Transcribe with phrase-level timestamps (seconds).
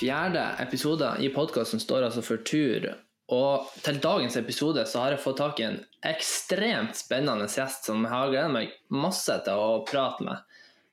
[0.00, 2.86] Fjerde episode i podkasten står altså for tur.
[3.28, 5.74] Og til dagens episode så har jeg fått tak i en
[6.08, 10.46] ekstremt spennende gjest som jeg har gledet meg masse til å prate med.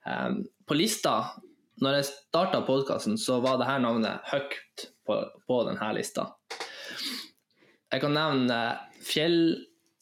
[0.03, 1.13] Um, på lista,
[1.79, 6.25] når jeg starta podkasten, så var dette navnet høyt på, på denne lista.
[7.87, 8.57] Jeg kan nevne
[9.07, 9.37] fjell,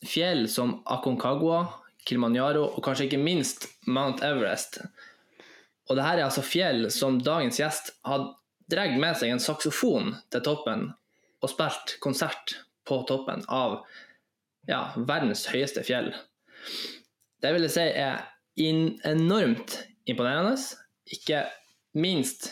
[0.01, 1.59] fjell som Aconcagua,
[2.09, 4.81] Kilimanjaro og kanskje ikke minst Mount Everest.
[5.91, 8.33] Og dette er altså fjell som dagens gjest hadde
[8.71, 10.87] dratt med seg en saksofon til toppen
[11.43, 13.81] og spilt konsert på toppen av
[14.69, 16.11] ja, verdens høyeste fjell.
[17.41, 18.25] Det vil jeg si er
[19.05, 19.77] enormt
[20.09, 20.55] imponerende.
[21.13, 21.43] Ikke
[21.97, 22.49] minst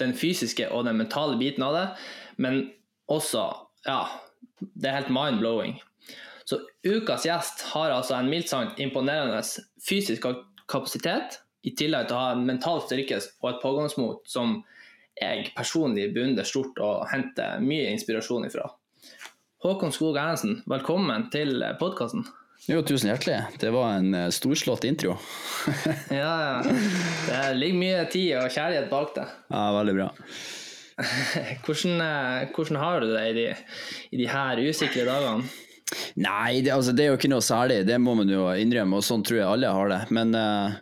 [0.00, 1.86] den fysiske og den mentale biten av det,
[2.40, 2.62] men
[3.10, 3.48] også
[3.86, 4.04] ja,
[4.60, 5.78] det er helt mind-blowing.
[6.44, 9.42] Så ukas gjest har altså en mildt sagt imponerende
[9.86, 10.26] fysisk
[10.70, 14.62] kapasitet, i tillegg til å ha en mental styrke og et pågangsmot som
[15.18, 18.68] jeg personlig beundrer stort og henter mye inspirasjon ifra.
[19.60, 22.24] Håkon Skog Erlandsen, velkommen til podkasten.
[22.68, 23.38] Jo, tusen hjertelig.
[23.60, 25.14] Det var en eh, storslått intro.
[26.12, 26.74] ja, ja.
[27.24, 29.24] Det ligger mye tid og kjærlighet bak det.
[29.48, 30.08] Ja, veldig bra.
[31.64, 33.46] hvordan, eh, hvordan, har du det i de,
[34.12, 35.48] i de her usikre dagene?
[36.20, 39.06] Nei, det, altså, det, er jo ikke noe særlig, det må man jo innrømme, og
[39.06, 40.00] sånn tror jeg alle har det.
[40.14, 40.76] Men uh,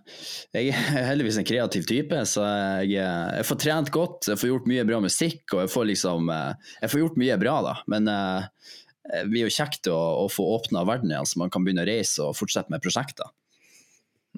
[0.56, 2.44] jeg er heldigvis en kreativ type, så
[2.84, 6.32] jeg, jeg, får trent godt, jeg får gjort mye bra musikk, og jeg får liksom
[6.32, 7.74] uh, Jeg får gjort mye bra, da.
[7.90, 8.74] Men uh,
[9.08, 11.88] det blir jo kjekt å, å få åpna verden igjen, så man kan begynne å
[11.88, 13.32] reise og fortsette med prosjekter.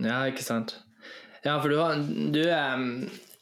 [0.01, 0.79] Ja, ikke sant.
[1.43, 1.99] Ja, for du, har,
[2.31, 2.85] du er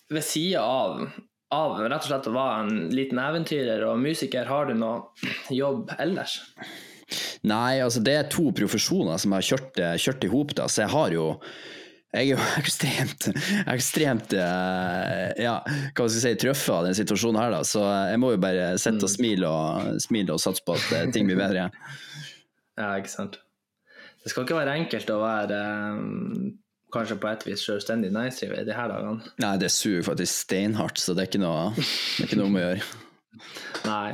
[0.09, 1.09] ved sida av
[1.55, 5.95] av rett og slett å være en liten eventyrer og musiker, har du noe jobb
[5.97, 6.43] ellers?
[7.49, 10.85] Nei, altså det er to profesjoner som jeg har kjørt, eh, kjørt i hop, så
[10.85, 11.27] jeg har jo
[12.09, 13.27] jeg er jo ekstremt,
[13.69, 17.65] ekstremt uh, ja, hva skal jeg si, truffet av den situasjonen her, da.
[17.69, 19.17] Så jeg må jo bare sitte og mm.
[19.17, 21.69] smile og, smile og satse på at eh, ting blir bedre.
[22.81, 23.37] ja, ikke sant.
[24.25, 25.61] Det skal ikke være enkelt å være
[26.93, 29.35] kanskje på et vis selvstendig næringsdriver i de her dagene.
[29.45, 32.59] Nei, det suger faktisk steinhardt, så det er ikke noe, det er ikke noe om
[32.59, 32.89] å gjøre.
[33.87, 34.13] Nei.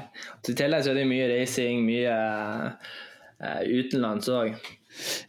[0.48, 4.56] I tillegg så er det mye reising, mye uh, utenlands òg.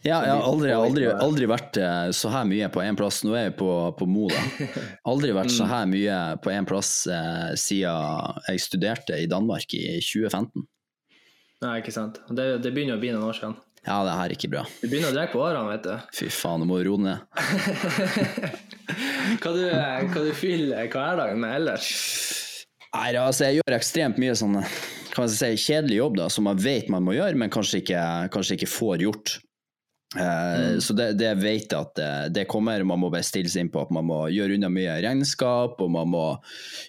[0.06, 3.24] Ja, jeg har aldri, aldri, aldri, vært eh, så her mye på én plass.
[3.26, 4.68] Nå er jeg på, på Mo, da.
[5.10, 5.72] Aldri vært så mm.
[5.72, 10.66] her mye på én plass eh, siden jeg studerte i Danmark i 2015.
[11.64, 12.20] Nei, ikke sant.
[12.30, 13.58] Det, det begynner å bli noen år siden.
[13.86, 14.64] Ja, det her er ikke bra.
[14.80, 16.14] Du begynner å drikke på årene, vet du.
[16.18, 17.22] Fy faen, nå må du roe ned.
[19.42, 21.90] hva du, hva du fyller hverdagen med ellers?
[22.96, 24.60] Nei, altså, jeg gjør ekstremt mye sånn
[25.16, 28.00] kan si, kjedelig jobb da, som man vet man må gjøre, men kanskje ikke,
[28.34, 29.36] kanskje ikke får gjort.
[30.14, 30.80] Uh, mm.
[30.80, 32.84] Så det, det vet jeg at det, det, kommer.
[32.88, 35.90] Man må bare stille seg inn på at man må gjøre unna mye regnskap, og
[35.92, 36.24] man må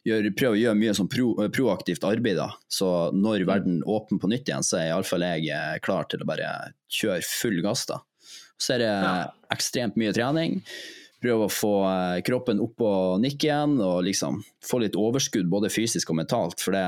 [0.07, 2.39] gjøre, prøve å gjøre mye sånn pro, proaktivt arbeid.
[2.39, 2.51] Da.
[2.71, 3.47] Så når mm.
[3.49, 6.51] verden åpner på nytt igjen, så er iallfall jeg eh, klar til å bare
[6.99, 7.87] kjøre full gass.
[7.89, 7.99] da.
[8.61, 8.93] Så er det
[9.53, 10.61] ekstremt mye trening.
[11.23, 15.73] Prøve å få eh, kroppen opp og nikke igjen, og liksom få litt overskudd både
[15.73, 16.61] fysisk og mentalt.
[16.61, 16.87] For det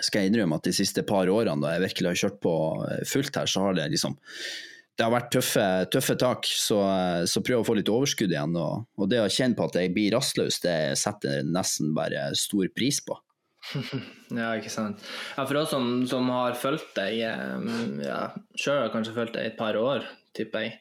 [0.00, 2.54] skal jeg innrømme at de siste par årene da jeg virkelig har kjørt på
[3.08, 4.16] fullt her, så har det liksom
[4.92, 6.78] det har vært tøffe, tøffe tak, så,
[7.28, 8.56] så, prøv å få litt overskudd igjen.
[8.60, 12.28] Og, og, det å kjenne på at jeg blir rastløs, det setter jeg nesten bare
[12.38, 13.16] stor pris på.
[14.40, 15.00] ja, ikke sant.
[15.36, 17.22] Ja, for oss som, som har fulgt deg,
[18.04, 18.20] ja,
[18.58, 20.04] sjøl har kanskje fulgt deg i et par år,
[20.36, 20.76] tipper jeg.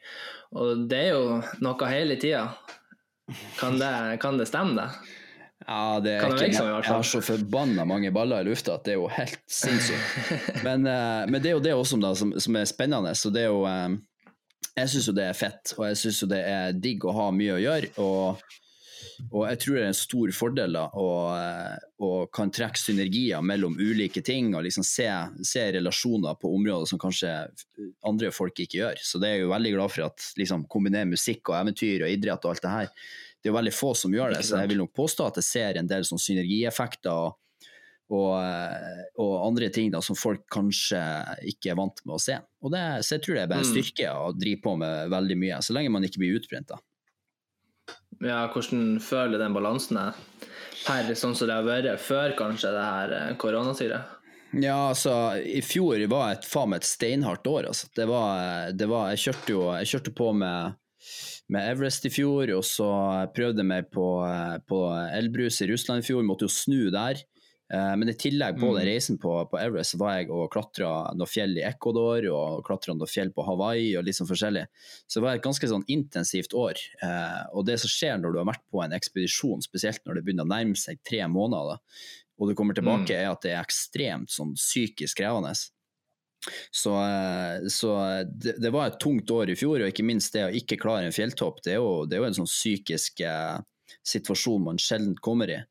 [0.51, 2.49] Og det er jo noe hele tida.
[3.59, 3.79] Kan,
[4.19, 5.17] kan, det stemme, det?
[5.67, 8.95] Ja, det er ikke, jeg, jeg har så forbanna mange baller i lufta at det
[8.95, 10.31] er jo helt sinnssykt.
[10.67, 13.13] Men, uh, men det er jo det også da, som, som, er spennende.
[13.15, 13.99] Så det er jo um,
[14.75, 17.29] Jeg syns jo det er fett, og jeg syns jo det er digg å ha
[17.35, 17.91] mye å gjøre.
[18.01, 18.41] Og,
[19.29, 21.07] og jeg tror det er en stor fordel da, å,
[22.01, 25.07] å kan trekke synergier mellom ulike ting og liksom se,
[25.47, 27.31] se, relasjoner på områder som kanskje
[28.07, 29.03] andre folk ikke gjør.
[29.05, 32.15] Så det er jeg jo veldig glad for at liksom kombinere musikk og eventyr og
[32.15, 32.95] idrett og alt det her
[33.41, 35.47] det er jo veldig få som gjør det, så jeg vil nok påstå at jeg
[35.47, 37.39] ser en del sånn synergieffekter og,
[38.13, 41.01] og, eh, og, andre ting da, som folk kanskje
[41.49, 42.37] ikke er vant med å se.
[42.61, 43.73] Og det, så jeg tror det er bare en mm.
[43.73, 46.69] styrke å drive på med veldig mye, så lenge man ikke blir utbrent.
[46.69, 46.77] da.
[48.21, 50.17] Ja, hvordan føler den balansen er
[50.81, 54.17] per sånn som det har vært før kanskje det her koronatyret?
[54.51, 57.69] Ja, altså, i fjor var et faen meg et steinhardt år.
[57.71, 57.87] Altså.
[57.95, 60.77] Det var, det var, jeg, kjørte jo jeg kjørte på med
[61.51, 62.87] med Everest i fjor, og så
[63.35, 64.05] prøvde jeg meg på,
[64.69, 64.79] på
[65.11, 67.19] Elbrus i Russland i fjor, måtte jo snu der.
[67.73, 68.87] Eh, men i tillegg på den mm.
[68.89, 73.09] reisen på, på Everest var jeg og klatra noen fjell i Ecuador og klatra noen
[73.09, 74.65] fjell på Hawaii og litt sånn forskjellig.
[75.07, 76.81] Så det var et ganske sånn intensivt år.
[77.05, 80.25] Eh, og det som skjer når du har vært på en ekspedisjon, spesielt når det
[80.27, 81.79] begynner å nærme seg tre måneder,
[82.41, 85.53] og du kommer tilbake, er at det er ekstremt sånn psykisk krevende.
[86.73, 90.47] Så, eh, så det, det, var et tungt år i fjor, og ikke minst det
[90.47, 91.61] å ikke klare en fjelltopp.
[91.63, 93.59] Det er jo, det er jo en sånn psykisk eh,
[94.11, 95.61] situasjon man sjelden kommer i.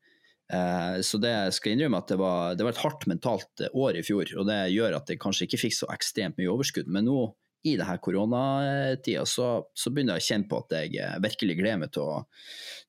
[0.51, 4.03] Eh, så det skal innrømme at det var, det var, et hardt mentalt år i
[4.05, 6.91] fjor, og det gjør at jeg kanskje ikke fikk så ekstremt mye overskudd.
[6.91, 7.23] Men nå
[7.67, 11.81] i det her koronatida så, så, begynner jeg å kjenne på at jeg virkelig gleder
[11.83, 12.21] meg til å,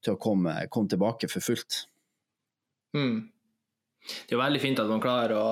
[0.01, 1.83] til å komme, komme, tilbake for fullt.
[2.97, 3.19] Mm.
[4.03, 5.51] Det er jo veldig fint at man klarer å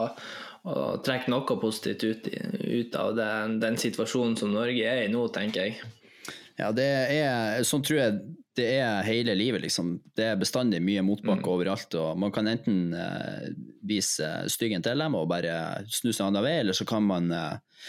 [0.68, 5.22] å trekke noe positivt ut, ut av den, den, situasjonen som Norge er i nå,
[5.32, 5.78] tenker jeg.
[6.60, 6.86] Ja, det
[7.16, 8.20] er, sånn tror jeg
[8.58, 9.94] det er hele livet, liksom.
[10.16, 11.52] Det er bestandig mye motbakke mm.
[11.52, 11.94] overalt.
[11.96, 13.46] og Man kan enten eh,
[13.86, 17.86] vise styggen til dem og bare snu seg annen vei, eller så kan man eh,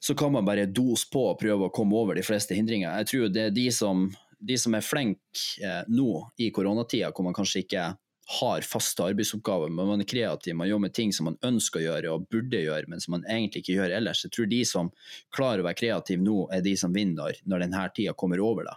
[0.00, 2.92] så kan man bare dose på og prøve å komme over de fleste hindringer.
[3.00, 4.08] Jeg tror det er de som,
[4.38, 6.10] de som er flinke eh, nå
[6.42, 7.90] i koronatida, hvor man kanskje ikke
[8.30, 11.86] har faste arbeidsoppgaver, men man er kreativ, man jobber med ting som man ønsker å
[11.86, 14.22] gjøre og burde gjøre, men som man egentlig ikke gjør ellers.
[14.26, 14.90] Jeg tror de som
[15.34, 18.70] klarer å være kreative nå, er de som vinner når denne tida kommer over.
[18.70, 18.76] da.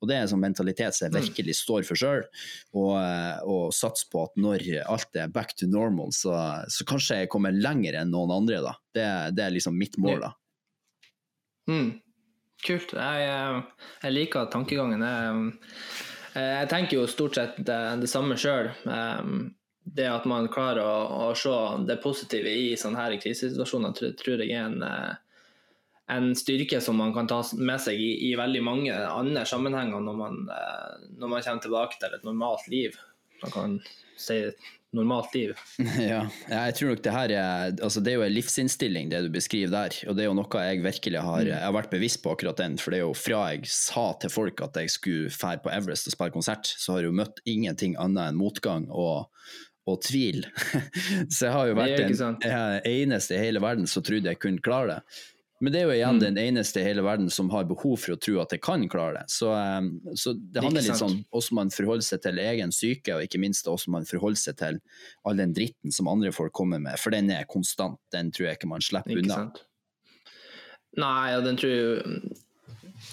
[0.00, 1.24] Og Det er en sånn mentalitet som jeg mm.
[1.28, 2.22] virkelig står for sjøl,
[2.72, 6.36] og, eh, og satser på at når alt er back to normal, så,
[6.72, 8.62] så kanskje jeg kommer lenger enn noen andre.
[8.64, 8.76] da.
[8.96, 10.24] Det, det er liksom mitt mål.
[10.28, 10.32] da.
[11.70, 11.90] Mm.
[12.64, 12.92] Kult.
[12.92, 15.04] Jeg, eh, jeg liker tankegangen.
[15.04, 18.70] Jeg, jeg tenker jo stort sett det, det samme sjøl.
[19.90, 21.54] Det at man klarer å, å, se
[21.88, 25.46] det positive i sånne her krisesituasjoner, tror, tror jeg er en, eh,
[26.14, 30.18] en, styrke som man kan ta med seg i, i veldig mange andre sammenhenger når
[30.20, 33.00] man, eh, når man, kommer tilbake til et normalt liv.
[33.42, 33.78] Man kan
[34.20, 34.42] si
[34.96, 35.54] normalt liv.
[36.10, 39.30] Ja, jeg tror nok det her er altså Det er jo en livsinnstilling, det du
[39.32, 39.96] beskriver der.
[40.10, 41.52] Og det er jo noe jeg virkelig har, mm.
[41.52, 42.78] jeg har vært bevisst på akkurat den.
[42.80, 46.10] For det er jo fra jeg sa til folk at jeg skulle fære på Everest
[46.10, 49.30] og spille konsert, så har jeg jo møtt ingenting annet enn motgang og,
[49.88, 50.46] og tvil.
[51.34, 52.40] så jeg har jo vært den
[52.88, 55.20] eneste i hele verden som trodde jeg kunne klare det.
[55.60, 56.20] Men det er jo igjen mm.
[56.22, 59.20] den eneste i hele verden som har behov for å tro at jeg kan klare
[59.20, 59.32] det.
[59.32, 63.26] Så, um, så det handler litt sånn hvordan man forholder seg til egen syke, og
[63.26, 64.78] ikke minst hvordan man forholder seg til
[65.28, 68.00] all den dritten som andre folk kommer med, for den er konstant.
[68.14, 69.42] Den tror jeg ikke man slipper ikke unna.
[69.42, 69.60] Sant?
[71.00, 72.32] Nei, og den tror jeg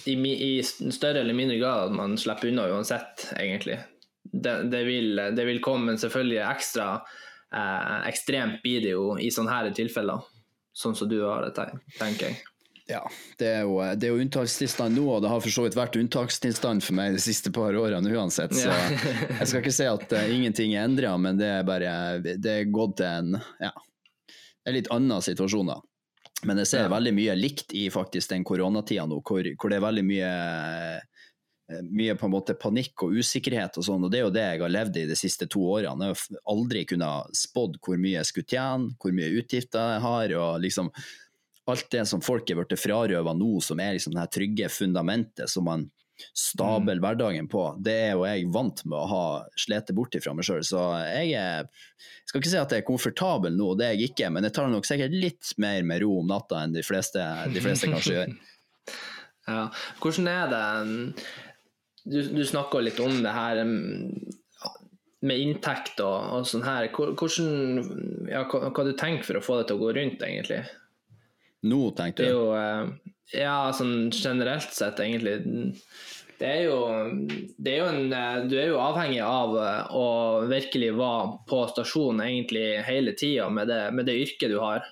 [0.07, 3.81] i, i, større eller mindre grad at man slipper unna uansett, egentlig.
[4.23, 9.29] Det, det, vil, det vil, komme, men selvfølgelig ekstra eh, ekstremt blir det jo i
[9.35, 10.23] sånne her tilfeller
[10.77, 11.67] sånn som du har det,
[11.97, 12.43] tenker jeg.
[12.87, 13.01] Ja,
[13.35, 15.97] det er, jo, det er jo unntakstilstand nå, og det har for så vidt vært
[15.99, 18.55] unntakstilstand for meg de siste par årene uansett.
[18.55, 18.71] Så
[19.41, 21.91] jeg skal ikke si at uh, ingenting er endra, men det er bare
[22.23, 23.73] det er gått til en ja,
[24.67, 25.73] en litt annen situasjon.
[25.73, 25.81] da.
[26.47, 26.93] Men jeg ser ja.
[26.93, 30.31] veldig mye likt i faktisk den koronatida nå, hvor, hvor, det er veldig mye
[31.67, 34.61] mye på en måte panikk og usikkerhet og sånn, og det er jo det jeg
[34.63, 36.09] har levd i de siste to årene.
[36.09, 40.35] Jeg har aldri kunnet spådd hvor mye jeg skulle tjene, hvor mye utgifter jeg har,
[40.39, 40.91] og liksom
[41.67, 45.67] alt det som folk er blitt frarøva nå, som er liksom det trygge fundamentet som
[45.67, 45.89] man
[46.33, 47.03] stabler mm.
[47.03, 49.25] hverdagen på, det er jo jeg vant med å ha
[49.59, 50.63] slitt bort ifra meg sjøl.
[50.65, 51.67] Så jeg er,
[52.25, 54.71] skal ikke si at jeg er komfortabel nå, det er jeg ikke, men jeg tar
[54.71, 57.21] nok sikkert litt mer med ro om natta enn de fleste,
[57.53, 58.37] de fleste kanskje gjør.
[59.47, 59.69] Ja.
[60.03, 60.63] Hvordan er det
[62.07, 63.63] du, du snakka litt om det her
[65.27, 66.89] med inntekt og, og sånn her.
[66.93, 70.61] Hvordan, ja, hva, hva du tenker for å få det til å gå rundt, egentlig?
[71.67, 72.27] Nå, tenkte du?
[72.27, 75.39] Det er jo, eh, ja, sånn generelt sett, egentlig.
[76.37, 76.81] Det er jo,
[77.57, 80.05] det er jo en, eh, du er jo avhengig av eh, å
[80.49, 84.85] virkelig være på stasjonen egentlig hele tida med, med, det yrket du har.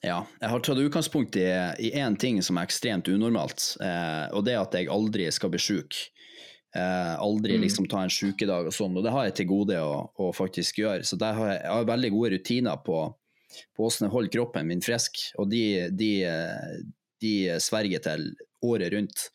[0.00, 4.54] Ja, jeg har tatt utgangspunkt i én ting som er ekstremt unormalt, eh, og det
[4.54, 5.98] er at jeg aldri skal bli sjuk.
[6.76, 7.62] Eh, aldri mm.
[7.64, 10.78] liksom ta en sjukedag og sånn, og det har jeg til gode å, å faktisk
[10.84, 11.06] gjøre.
[11.06, 13.00] Så der har jeg, jeg har veldig gode rutiner på,
[13.74, 16.12] på hvordan jeg holder kroppen min frisk, og de, de,
[17.24, 18.30] de sverger til
[18.62, 19.28] året rundt.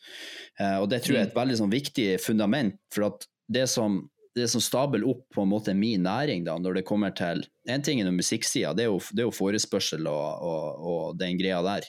[0.59, 1.41] Eh, og det tror jeg er et mm.
[1.41, 3.99] veldig sånn, viktig fundament, for at det som,
[4.37, 7.81] det som stabler opp på en måte min næring da, når det kommer til En
[7.81, 11.87] ting er musikksida, det, det, er jo forespørsel og, og, og den greia der.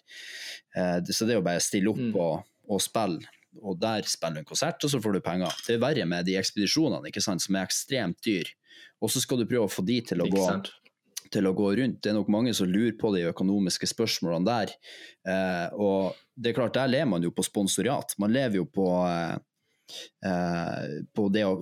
[0.75, 2.15] Eh, så det er jo bare å stille opp mm.
[2.17, 5.61] og, og spille og der spiller du en konsert, og så får du penger.
[5.67, 8.51] Det er verre med de ekspedisjonene, ikke sant, som er ekstremt dyr.
[9.05, 10.45] Og så skal du prøve å få de til å, gå,
[11.33, 12.03] til å gå rundt.
[12.03, 14.77] Det er nok mange som lurer på de økonomiske spørsmålene der.
[15.29, 18.17] Eh, og det er klart, der lever man jo på sponsorat.
[18.23, 19.37] Man lever jo på, eh,
[20.27, 21.59] eh på det å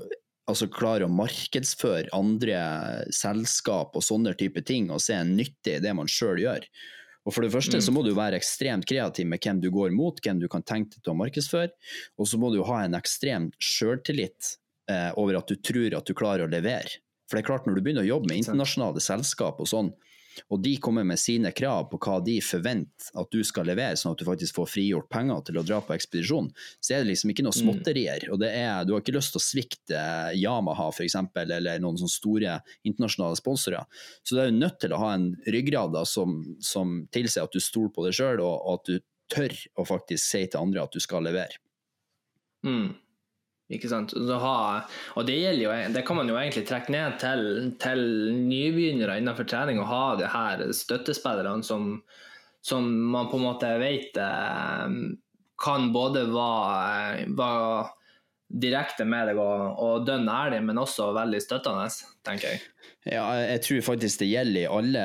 [0.51, 2.59] altså klare å markedsføre andre
[3.15, 6.67] selskap og sånne type ting, og se en nytte i det man sjøl gjør.
[7.25, 7.97] Og For det første så mm.
[7.97, 11.05] må du være ekstremt kreativ med hvem du går mot, hvem du kan tenke deg
[11.05, 11.73] til å markedsføre.
[12.21, 14.55] Og så må du ha en ekstrem sjøltillit
[14.93, 17.01] eh, over at du tror at du klarer å levere.
[17.25, 19.95] For det er klart, når du begynner å jobbe med internasjonale selskap og sånn,
[20.49, 24.15] og de kommer med sine krav på hva de forventer at du skal levere, sånn
[24.15, 26.51] at du faktisk får frigjort penger til å dra på ekspedisjon,
[26.81, 28.29] så er det liksom ikke noe småtterier.
[28.33, 30.03] og det er, Du har ikke lyst til å svikte
[30.39, 33.85] Yamaha eksempel, eller noen sånne store internasjonale sponsorer.
[34.23, 37.55] Så du er jo nødt til å ha en ryggrad da, som, som tilsier at
[37.55, 38.99] du stoler på deg sjøl, og, og, at du
[39.35, 41.61] tør å faktisk si til andre at du skal levere.
[42.65, 42.95] Mm.
[43.73, 44.13] Ikke sant?
[44.13, 44.57] Ha,
[45.17, 47.45] og det, jo, det, kan man jo egentlig trekke ned til,
[47.81, 48.03] til
[48.37, 51.95] nybegynnere innenfor trening, å ha det her støttespillerne som,
[52.61, 54.99] som, man på en måte vet eh,
[55.65, 57.87] kan både være, være
[58.55, 61.89] direkte med deg og, og dønn ærlig, men også veldig støttende,
[62.27, 62.63] tenker jeg.
[63.05, 65.03] Ja, jeg tror faktisk det gjelder i alle,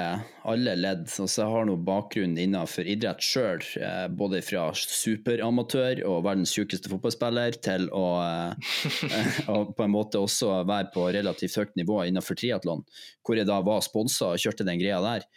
[0.47, 1.01] alle ledd.
[1.09, 6.91] Altså, jeg har noe bakgrunn innenfor idrett sjøl, eh, både fra superamatør og verdens tjukkeste
[6.93, 9.43] fotballspiller til å, eh,
[9.75, 12.85] på en måte også være på relativt høyt nivå innenfor triatlon,
[13.25, 15.27] hvor jeg da var sponsa og kjørte den greia der.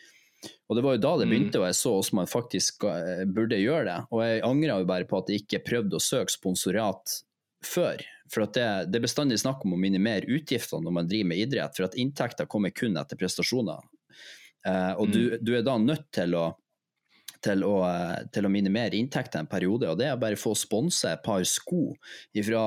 [0.71, 1.33] Og Det var jo da det mm.
[1.35, 3.99] begynte, og jeg så hvordan man faktisk eh, burde gjøre det.
[4.14, 7.19] Og jeg angra jo bare på at jeg ikke prøvde å søke sponsorat
[7.66, 8.02] før.
[8.33, 11.76] For det, det, er bestandig snakk om å minimere utgiftene når man driver med idrett,
[11.76, 13.85] for at inntekter kommer kun etter prestasjoner.
[14.62, 15.12] Uh, og mm.
[15.12, 16.47] du, du, er da nødt til å,
[17.42, 17.75] til å,
[18.33, 21.42] til å minimere inntekter en periode, og det er bare å få sponse et par
[21.49, 21.90] sko
[22.47, 22.64] fra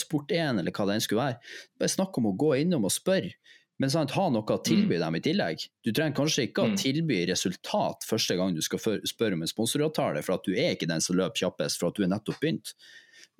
[0.00, 1.54] Sport1 eller hva det enn skulle være.
[1.78, 3.36] Bare snakk om å gå innom og spørre.
[3.80, 5.02] Men sant, ha noe å tilby mm.
[5.06, 5.62] dem i tillegg.
[5.80, 6.80] Du trenger kanskje ikke å mm.
[6.82, 10.88] tilby resultat første gang du skal spørre om en sponsoravtale, for at du er ikke
[10.90, 12.74] den som løper kjappest for at du er nettopp begynt.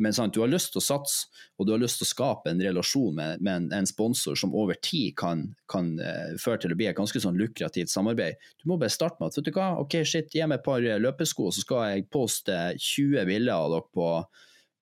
[0.01, 1.29] Men sant, du har lyst til å satse,
[1.61, 4.55] og du har lyst til å skape en relasjon med, med en, en, sponsor som
[4.57, 8.41] over tid kan, kan uh, føre til å bli et ganske sånn lukrativt samarbeid.
[8.63, 10.81] Du må bare starte med at vet du hva, ok, shit, gi meg et par
[10.81, 14.09] eh, løpesko, så skal jeg poste 20 bilder av dere på,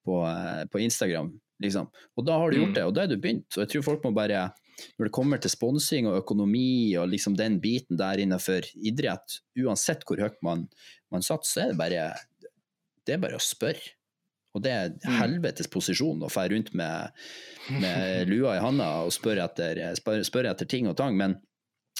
[0.07, 1.33] på, uh, på Instagram.
[1.59, 1.91] Liksom.
[2.15, 2.79] Og da har du gjort mm.
[2.79, 3.51] det, og da er du begynt.
[3.57, 4.47] Og jeg tror folk må bare
[4.95, 10.05] når det kommer til sponsing og økonomi og liksom den biten der innenfor idrett, uansett
[10.07, 10.69] hvor høyt man,
[11.11, 12.05] man satser, er det bare,
[13.03, 13.98] det er bare å spørre.
[14.57, 15.13] Og det er mm.
[15.19, 17.13] helvetes posisjon å fære rundt med,
[17.75, 21.17] med lua i handa og spørre etter, spørre etter, ting og tang.
[21.19, 21.37] Men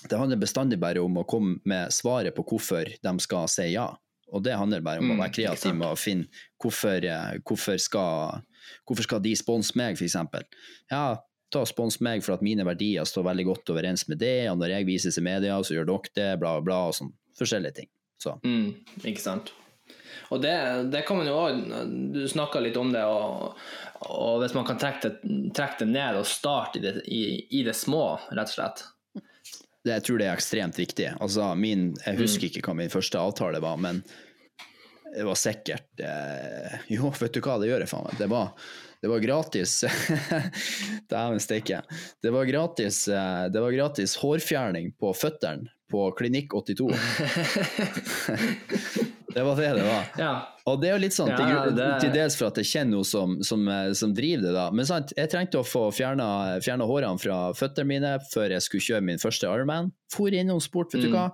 [0.08, 3.92] det handler bestandig bare om å komme med svaret på hvorfor de skal si ja.
[4.30, 7.80] Og det handler bare om å mm, være kreativ med å finne hvorfor, eh, hvorfor,
[7.82, 8.44] skal,
[8.86, 10.18] hvorfor skal de sponse meg, f.eks.
[10.92, 11.18] Ja,
[11.50, 14.60] ta og spons meg for at mine verdier står veldig godt overens med det, og
[14.62, 17.90] når jeg vises i media, så gjør dere det, bla, bla, og sånn forskjellige ting.
[18.22, 18.36] Så.
[18.46, 19.54] Mm, ikke sant.
[20.30, 20.56] Og det,
[20.94, 21.60] det kan man jo òg
[22.14, 23.58] Du snakka litt om det, og,
[24.06, 27.24] og, hvis man kan trekke det, trekke det ned og starte i det, i,
[27.60, 28.86] i det, små, rett og slett.
[29.16, 31.14] Det, jeg tror det er ekstremt viktig.
[31.24, 32.52] Altså, min, jeg husker mm.
[32.52, 34.04] ikke hva min første avtale var, men
[35.16, 38.20] det var sikkert eh, Jo, vet du hva, det gjør jeg faen meg.
[38.20, 38.54] Det var,
[39.02, 39.80] det var gratis
[41.12, 41.82] Dæven steike.
[42.22, 46.94] Det var gratis, eh, det var gratis hårfjerning på føttene på Klinikk 82.
[49.34, 50.06] Det var det det var.
[50.18, 50.32] Ja.
[50.70, 51.90] Og det er jo litt sånn, ja, til, det...
[52.04, 54.70] til, dels for at jeg kjenner noe som, som, eh, som, driver det, da.
[54.76, 59.06] Men sant, jeg trengte å få fjerna hårene fra føttene mine før jeg skulle kjøre
[59.12, 59.94] min første Ironman.
[60.14, 61.08] For innom sport, vet mm.
[61.08, 61.30] du hva.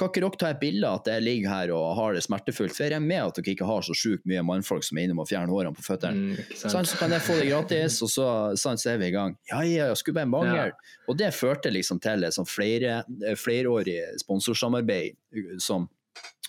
[0.00, 2.72] Kan ikke dere ta et bilde av at jeg ligger her og har det smertefullt?
[2.72, 5.20] For jeg er med at dere ikke har så sjukt mye mannfolk som er innom
[5.20, 6.32] og fjerner hårene på føttene.
[6.32, 9.14] Mm, sånn, så kan jeg få det gratis, og så, sånn, så er vi i
[9.14, 9.36] gang.
[9.50, 10.70] Ja, ja, jeg skulle bare mangle.
[10.72, 10.94] Ja.
[11.12, 13.02] Og det førte liksom til et sånn flere,
[13.36, 15.90] flerårig sponsorsamarbeid som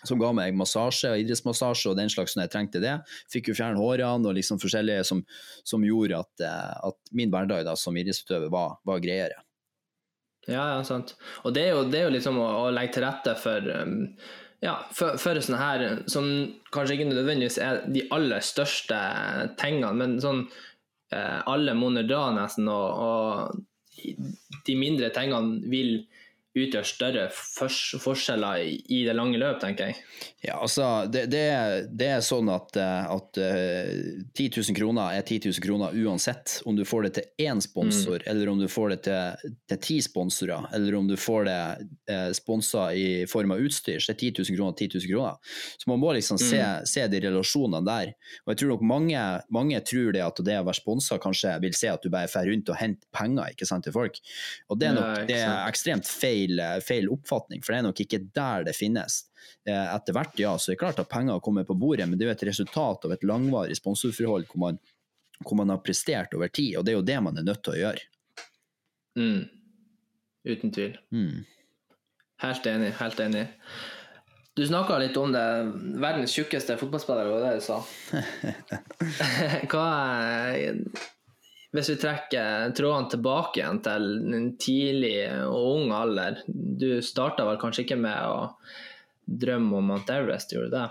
[0.07, 2.98] som ga meg massasje og idrettsmassasje og den slags når jeg trengte det.
[3.31, 5.24] Fikk jo fjerne hårene og liksom forskjellige som,
[5.67, 9.41] som gjorde at, eh, at, min hverdag da, som idrettsutøver var, var greiere.
[10.48, 11.15] Ja, ja, sant.
[11.48, 13.93] Og det er jo, det er jo liksom å, å, legge til rette for um,
[14.63, 16.27] ja, for, for sånne her som
[16.75, 19.00] kanskje ikke nødvendigvis er de aller største
[19.60, 20.45] tingene, men sånn
[21.12, 25.98] eh, alle monner drar nesten, og, og de mindre tingene vil
[26.53, 30.01] utgjør større forskjeller i det lange løp, tenker jeg.
[30.45, 31.45] Ja, altså, det, det,
[31.89, 36.62] det er sånn at, eh, at uh, 10 000 kroner er 10 000 kroner uansett.
[36.66, 38.32] Om du får det til én sponsor, mm.
[38.32, 41.60] eller om du får det til, til ti sponsorer, eller om du får det
[42.12, 45.58] uh, sponsa i form av utstyr, så er 10 000 kroner 10 000 kroner.
[45.78, 46.86] Så man må liksom se, mm.
[46.90, 48.13] se de relasjonene der.
[48.46, 51.78] Og jeg tror nok mange, mange tror det at det å være sponsa kanskje vil
[51.78, 54.18] se at du bare drar rundt og henter penger ikke sant, til folk.
[54.72, 58.24] Og det er nok det er ekstremt feil, feil, oppfatning, for det er nok ikke
[58.36, 59.24] der det finnes.
[59.66, 62.26] Eh, etter hvert, ja, så det er klart at penger kommer på bordet, men det
[62.26, 64.80] er jo et resultat av et langvarig sponsorforhold hvor man,
[65.44, 67.76] hvor man har prestert over tid, og det er jo det man er nødt til
[67.78, 68.06] å gjøre.
[69.20, 69.42] Mm.
[70.50, 70.98] Uten tvil.
[71.16, 71.44] Mm.
[72.44, 73.48] Helt enig, helt enig.
[74.54, 75.46] Du snakka litt om det.
[76.02, 77.80] Verdens tjukkeste fotballspiller, var det du sa?
[79.72, 79.86] Hva
[80.54, 80.82] er
[81.74, 84.04] hvis vi trekker trådene tilbake igjen til
[84.38, 85.16] en tidlig
[85.48, 88.44] og ung alder Du starta vel kanskje ikke med å
[89.25, 90.88] drømme om Mount Everest, gjorde du det?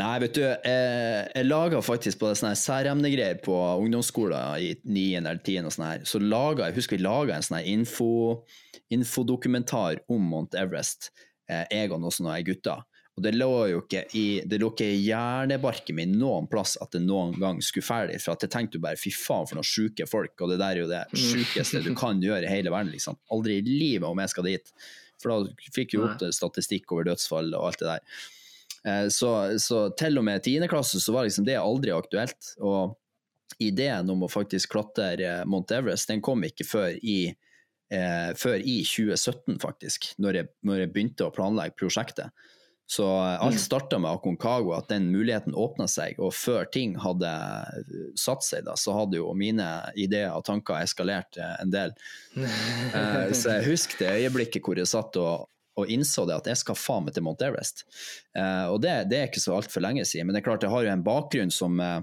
[0.00, 5.02] Nei, vet du, jeg, jeg laga faktisk på sånne særemnegreier på ungdomsskolen i 9.
[5.20, 5.68] eller 10.
[5.68, 6.06] og sånn her.
[6.08, 8.12] Så laga, jeg husker vi laga en sånn info,
[8.94, 11.10] infodokumentar om Mount Everest,
[11.50, 12.86] eh, jeg og noen sånne gutter.
[13.12, 16.94] Og det lå jo ikke i det lå ikke i hjernebarken min noen plass at
[16.94, 18.16] det noen gang skulle ferdig.
[18.24, 20.78] For at jeg tenkte jo bare fy faen for noen sjuke folk, og det der
[20.78, 22.94] er jo det sjukeste du kan gjøre i hele verden.
[22.94, 23.20] liksom.
[23.34, 24.72] Aldri i livet om jeg skal dit.
[25.22, 28.22] For da fikk jo opp statistikk over dødsfall og alt det der.
[28.88, 32.54] Eh, så, så til og med tiendeklasse så var liksom det aldri aktuelt.
[32.60, 32.96] Og
[33.62, 37.34] ideen om å faktisk klatre Mount Everest den kom ikke før i,
[37.92, 40.12] eh, før i 2017, faktisk.
[40.22, 42.32] Når jeg, når jeg begynte å planlegge prosjektet.
[42.86, 43.06] Så
[43.40, 43.58] alt Mm.
[43.58, 46.18] starta med Akonkago, at den muligheten åpna seg.
[46.18, 47.30] Og før ting hadde
[48.18, 49.64] satt seg, da, så hadde jo mine
[49.96, 51.94] ideer og tanker eskalert eh, en del.
[52.92, 56.56] Eh, Så jeg husker det øyeblikket hvor jeg satt og, og innså det at jeg
[56.60, 57.84] skal faen meg til Mount Everest.
[58.36, 60.70] Eh, Og det, det er ikke så altfor lenge siden, men det er klart jeg
[60.74, 62.00] har jo en bakgrunn som eh,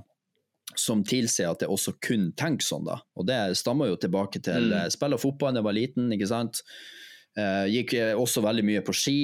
[0.78, 3.00] som tilsier at jeg også kun tenker sånn, da.
[3.18, 4.90] Og det stammer jo tilbake til Mm.
[4.94, 6.62] spill og fotball da jeg var liten, ikke sant.
[7.40, 9.22] Eh, gikk eh, også veldig mye på ski.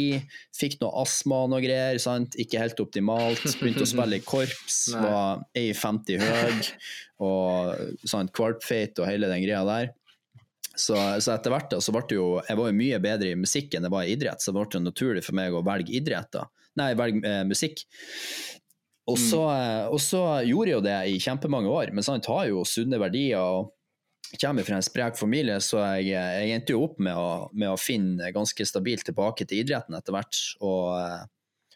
[0.56, 2.00] Fikk noe astma og noe greier.
[2.02, 2.38] Sant?
[2.42, 3.44] Ikke helt optimalt.
[3.60, 4.80] Begynte å spille i korps.
[4.96, 6.66] var var 1,50 høy
[7.26, 9.94] og sant, kvalpfeit og hele den greia der.
[10.76, 13.38] Så, så etter hvert da, så ble det jo Jeg var jo mye bedre i
[13.40, 15.96] musikk enn jeg var i idrett, så det ble det naturlig for meg å velge
[15.96, 16.28] idrett.
[16.36, 16.50] da.
[16.82, 17.86] Nei, velge eh, musikk.
[19.06, 19.94] Og så, mm.
[19.94, 23.38] og så gjorde jeg jo det i kjempemange år, men sant, har jo sunne verdier.
[23.38, 23.72] og
[24.42, 27.80] kommer fra en sprek familie, så jeg, jeg endte jo opp med å, med å
[27.80, 30.42] finne ganske stabilt tilbake til idretten etter hvert.
[30.62, 31.24] Og, eh,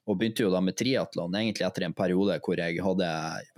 [0.09, 3.09] og begynte jo da med triatlon, egentlig etter en periode hvor jeg hadde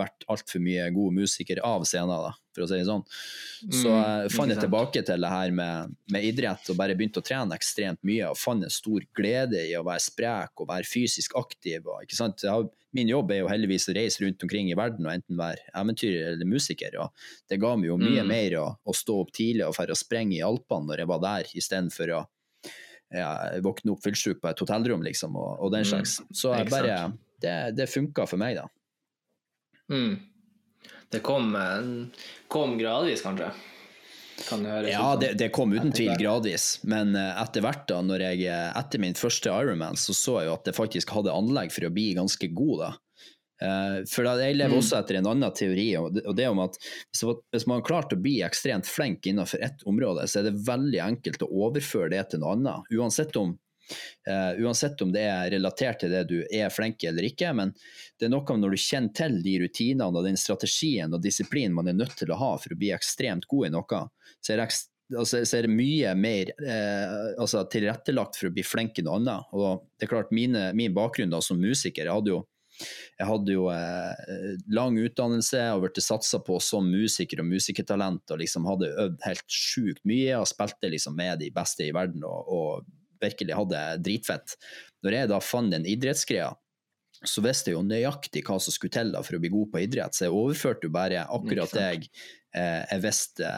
[0.01, 3.05] vært altfor mye god musiker av scenen, da, for å si det sånn.
[3.71, 7.21] Så Mm, jeg fant jeg tilbake til det her med, med idrett og bare begynte
[7.21, 8.31] å trene ekstremt mye.
[8.33, 11.85] Og fant en stor glede i å være sprek og være fysisk aktiv.
[11.85, 12.43] Og, ikke sant?
[12.49, 15.63] Har, min jobb er jo heldigvis å reise rundt omkring i verden og enten være
[15.79, 16.97] eventyrer eller musiker.
[17.05, 17.13] Og
[17.47, 18.27] det ga meg jo mye Mm.
[18.33, 21.21] mer å, å stå opp tidlig og dra og sprenge i Alpene når jeg var
[21.23, 22.21] der, istedenfor å
[23.11, 23.31] ja,
[23.63, 26.17] våkne opp fyllsjuk på et hotellrom, liksom, og, og den Mm, slags.
[26.31, 26.99] Så jeg bare.
[27.41, 28.67] Det, det funka for meg, da.
[29.91, 30.19] Mm.
[31.11, 33.51] Det kom, eh, kom gradvis, kanskje?
[34.47, 38.23] Kan det Ja, det, det kom uten tvil gradvis, men eh, etter hvert da, når
[38.29, 41.73] jeg, eh, etter min første Ironman, så så jeg jo at jeg faktisk hadde anlegg
[41.73, 42.91] for å bli ganske god da.
[43.61, 44.79] Eh, For jeg lever Mm.
[44.79, 46.77] også etter en annen teori, og det, om at
[47.13, 51.01] hvis, man har klart å bli ekstremt flink innenfor ett område, så er det veldig
[51.05, 52.89] enkelt å overføre det til noe annet.
[52.97, 53.53] Uansett om,
[54.27, 57.73] uh, uansett om det er relatert til det du er flink i eller ikke, men
[58.17, 61.87] det er noe når du kjenner til de rutinene og den strategien og disiplinen man
[61.91, 64.01] er nødt til å ha for å bli ekstremt god i noe,
[64.41, 64.69] så er det,
[65.17, 69.19] altså, så er det mye mer eh, altså, tilrettelagt for å bli flink i noe
[69.21, 69.53] annet.
[69.53, 72.41] Og det er klart, mine, min bakgrunn da, som musiker, jeg hadde jo
[73.17, 78.41] jeg hadde jo eh, lang utdannelse og ble satsa på som musiker og musikertalent og
[78.41, 82.49] liksom hadde øvd helt sjukt mye og spilte liksom med de beste i verden og,
[82.49, 82.89] og
[83.21, 84.57] virkelig hadde dritfett.
[85.05, 86.51] Når jeg da fant den idrettsgreia,
[87.21, 90.15] så visste jeg jo nøyaktig hva som skulle til for å bli god på idrett,
[90.17, 92.07] så jeg overførte jo bare akkurat det jeg,
[92.57, 93.51] eh, jeg visste,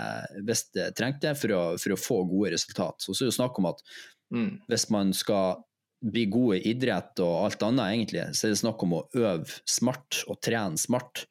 [0.50, 3.00] visste trengte for å, for å få gode resultat.
[3.00, 3.86] Så så er det jo snakk om at
[4.34, 4.58] Mm.
[4.66, 5.60] hvis man skal
[6.04, 9.62] bli god i idrett og alt annet, egentlig, så er det snakk om å øve
[9.70, 11.26] smart og trene smart.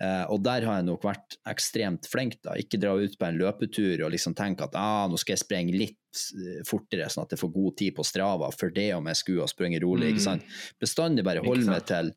[0.00, 2.38] Eh, og der har jeg nok vært ekstremt flink.
[2.44, 5.42] da, Ikke dra ut på en løpetur og liksom tenke at ah, nå skal jeg
[5.42, 9.10] sprenge litt eh, fortere, sånn at jeg får god tid på Strava, for det om
[9.12, 10.08] jeg skulle ha sprunget rolig.
[10.08, 10.14] Mm.
[10.14, 10.58] ikke sant?
[10.80, 12.14] Bestandig bare holde meg, til,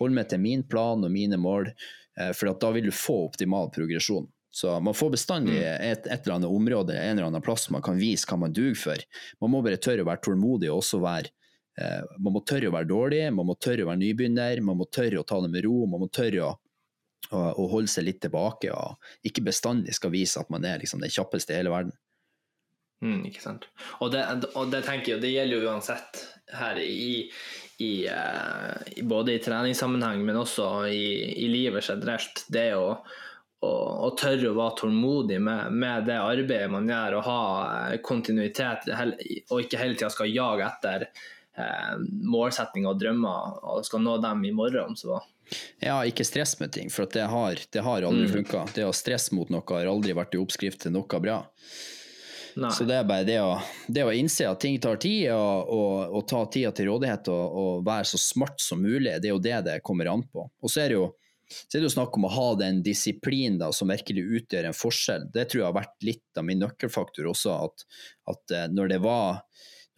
[0.00, 1.68] hold meg til min plan og mine mål,
[2.16, 4.28] eh, for at da vil du få optimal progresjon.
[4.58, 5.82] Så man får bestandig Mm.
[5.92, 8.80] et, et eller annet område, en eller annen plass man kan vise hva man duger
[8.80, 9.04] for.
[9.44, 11.28] Man må bare tørre å være tålmodig og også være
[12.18, 15.20] Man må tørre å være dårlig, man må tørre å være nybegynner, man må tørre
[15.20, 16.50] å ta det med ro, man må tørre å,
[17.30, 21.04] å, å holde seg litt tilbake og ikke bestandig skal vise at man er liksom
[21.04, 21.94] den kjappeste i hele verden.
[23.04, 23.68] Mm, ikke sant.
[24.02, 24.24] Og det,
[24.58, 26.22] og det tenker jeg, det gjelder jo uansett
[26.58, 27.28] her i,
[27.78, 31.06] i, eh, i både i treningssammenheng, men også i,
[31.44, 32.42] i livet generelt.
[32.50, 32.96] Det er å,
[33.68, 37.40] å tørre å være tålmodig med, med det arbeidet man gjør, og ha
[37.92, 41.06] eh, kontinuitet, og ikke hele tida skal jage etter
[41.58, 41.96] eh,
[42.30, 44.96] målsetninger og drømmer, og skal nå dem i morgen.
[44.98, 45.18] Så
[45.80, 48.32] Ja, ikke stress med ting, for at det har, det har aldri Mm.
[48.44, 48.66] funka.
[48.74, 51.38] Det å stresse mot noe har aldri vært i oppskrift til noe bra.
[52.58, 52.70] nei.
[52.74, 53.54] Så det er bare det å,
[53.88, 57.56] det å innse at ting tar tid, og, og, og ta tida til rådighet og,
[57.62, 59.20] og være så smart som mulig.
[59.22, 60.48] Det er jo det det kommer an på.
[60.62, 61.08] Og så er det jo
[61.48, 64.74] så er det jo snakk om å ha den disiplin da, som virkelig utgjør en
[64.76, 65.30] forskjell.
[65.32, 67.86] Det tror jeg har vært litt av min nøkkelfaktor også, at,
[68.28, 69.38] at eh, når, det var,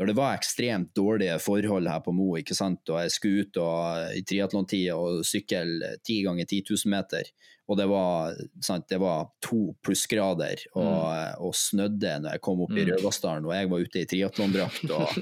[0.01, 2.81] når det var ekstremt dårlige forhold her på Mo, ikke sant?
[2.89, 7.29] og jeg skulle ut og, i triatlontida og sykle ti ganger 10 000 meter,
[7.69, 11.45] og det var, sant, det var to plussgrader og, mm.
[11.45, 12.89] og snødde når jeg kom opp i mm.
[12.95, 15.17] Rødvassdalen, og jeg var ute i triatlondrakt og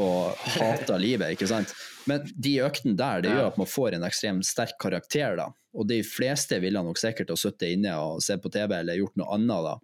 [0.00, 1.72] og hata livet, ikke sant.
[2.08, 5.50] Men de øktene der, det gjør at man får en ekstremt sterk karakter, da.
[5.76, 9.20] Og de fleste ville nok sikkert ha sittet inne og sett på TV eller gjort
[9.20, 9.74] noe annet, da.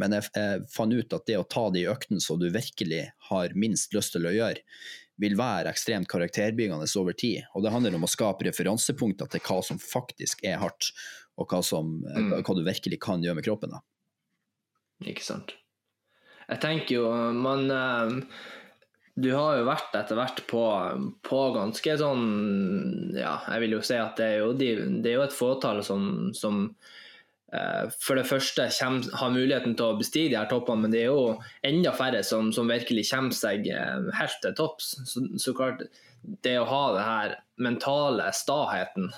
[0.00, 3.56] Men jeg, jeg fant ut at det å ta de øktene som du virkelig har
[3.58, 4.62] minst lyst til å gjøre,
[5.22, 7.44] vil være ekstremt karakterbyggende over tid.
[7.54, 10.90] Og det handler om å skape referansepunkter til hva som faktisk er hardt,
[11.38, 12.32] og hva, som, mm.
[12.42, 13.76] hva du virkelig kan gjøre med kroppen.
[13.76, 13.82] da.
[15.06, 15.54] Ikke sant.
[16.44, 17.70] Jeg tenker jo man
[19.14, 20.62] du har jo vært etter hvert på,
[21.22, 22.24] på, ganske sånn
[23.14, 24.70] Ja, jeg vil jo si at det er jo, de,
[25.04, 27.03] det er jo et fåtall som, som eh,
[28.00, 31.12] for det første kommer, har muligheten til å bestige de her toppene, men det er
[31.12, 31.36] jo
[31.66, 34.94] enda færre som, som virkelig kommer seg eh, helt til topps.
[35.10, 35.84] Så, så, klart,
[36.46, 39.12] det å ha det her mentale staheten,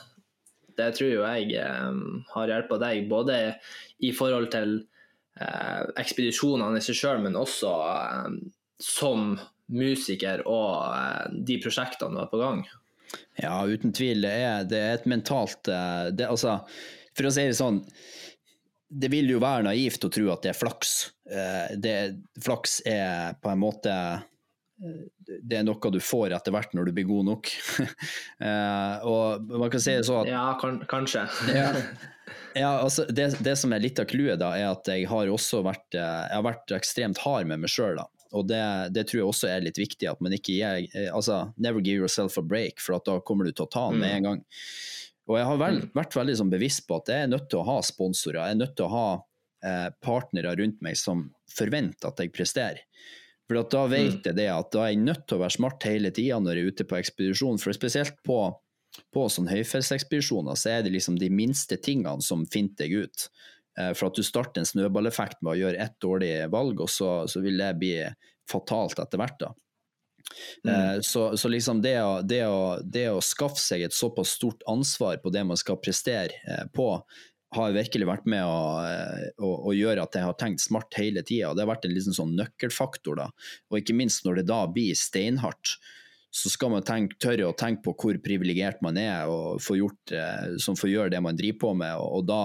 [0.77, 2.03] det tror jo jeg eh,
[2.35, 3.41] har hjulpet deg, både
[4.05, 4.79] i forhold til
[5.41, 8.41] eh, ekspedisjonene i seg sjøl, men også eh,
[8.83, 9.37] som
[9.73, 12.67] musiker og eh, de prosjektene du har på gang?
[13.39, 14.25] Ja, uten tvil.
[14.25, 16.61] Det er, det er et mentalt eh, det, altså,
[17.17, 17.83] For å si det sånn,
[18.89, 20.97] det vil jo være naivt å tro at det er flaks.
[21.31, 21.97] Eh, det,
[22.43, 23.95] flaks er på en måte
[24.77, 27.49] det er noe du får etter hvert når du blir god nok.
[29.09, 31.23] og man kan si det sånn at Ja, kan, kanskje.
[31.57, 31.71] ja,
[32.57, 35.63] ja, altså det, det, som er litt av clouet, da, er at jeg har også
[35.65, 38.03] vært, jeg har vært ekstremt hard med meg sjøl.
[38.37, 38.63] Og det,
[38.95, 42.03] det, tror jeg også er litt viktig, at man ikke gir eh, altså, Never give
[42.03, 44.17] yourself a break, for da kommer du til å ta den med mm.
[44.17, 44.45] en gang.
[45.27, 45.93] Og jeg har vel, mm.
[45.97, 48.61] vært veldig sånn bevisst på at jeg er nødt til å ha sponsorer, jeg er
[48.61, 49.09] nødt til å ha
[49.67, 52.85] eh, partnere rundt meg som forventer at jeg presterer.
[53.47, 54.23] For da vet mm.
[54.27, 56.63] jeg det at da er jeg nødt til å være smart hele tida når jeg
[56.63, 57.61] er ute på ekspedisjon.
[57.63, 58.39] For spesielt på,
[59.15, 63.29] på sånn høyfjellsekspedisjoner så er det liksom de minste tingene som finner deg ut.
[63.79, 67.13] Eh, for at du starter en snøballeffekt med å gjøre ett dårlig valg, og så,
[67.31, 67.95] så vil det bli
[68.51, 69.39] fatalt etter hvert.
[69.43, 69.55] da.
[70.65, 70.75] Mm.
[70.75, 74.65] Eh, så, så, liksom det å, det, å, det å, skaffe seg et såpass stort
[74.71, 76.91] ansvar på det man skal prestere eh, på,
[77.57, 78.83] har virkelig vært med å,
[79.41, 81.55] å, å gjøre at jeg har tenkt smart hele tida.
[81.55, 83.23] Det har vært en liksom sånn nøkkelfaktor.
[83.23, 83.31] da.
[83.71, 85.77] Og ikke minst når det da blir steinhardt,
[86.37, 90.13] så skal man tenke, tørre å tenke på hvor privilegert man er og få gjort,
[90.61, 91.95] som får gjøre det man driver på med.
[91.97, 92.43] og, og da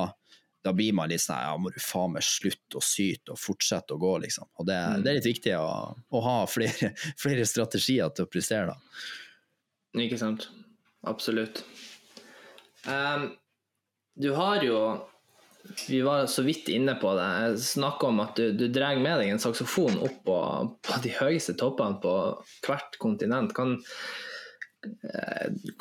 [0.63, 3.95] da blir man litt sånn ja, må du faen meg slutte å syte og fortsette
[3.95, 4.49] å gå, liksom.
[4.61, 5.03] Og det, mm.
[5.03, 6.91] det er litt viktig å, å ha flere,
[7.23, 10.01] flere, strategier til å prestere, da.
[10.05, 10.47] Ikke sant.
[11.09, 11.63] Absolutt.
[12.85, 13.31] Um,
[14.17, 14.77] du har jo
[15.85, 17.25] Vi var så vidt inne på det.
[17.43, 20.37] Jeg snakka om at du, du drar med deg en saksofon opp på,
[20.81, 22.13] på de høyeste toppene på
[22.65, 23.53] hvert kontinent.
[23.53, 23.75] Kan,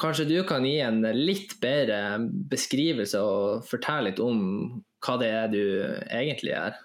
[0.01, 2.19] kanskje du kan gi en litt bedre
[2.51, 4.41] beskrivelse og fortelle litt om
[5.01, 5.63] hva det er du
[6.13, 6.77] egentlig gjør?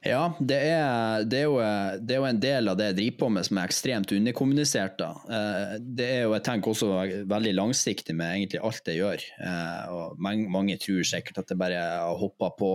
[0.00, 1.56] Ja, det er, det, er jo,
[2.00, 4.94] det er, jo, en del av det jeg driver på med som er ekstremt underkommunisert.
[4.96, 5.10] Da.
[5.28, 6.88] Eh, det er jo, jeg tenker også
[7.28, 9.26] veldig langsiktig med egentlig alt jeg gjør.
[9.44, 12.72] Eh, og mange, mange tror sikkert at jeg bare har hoppa på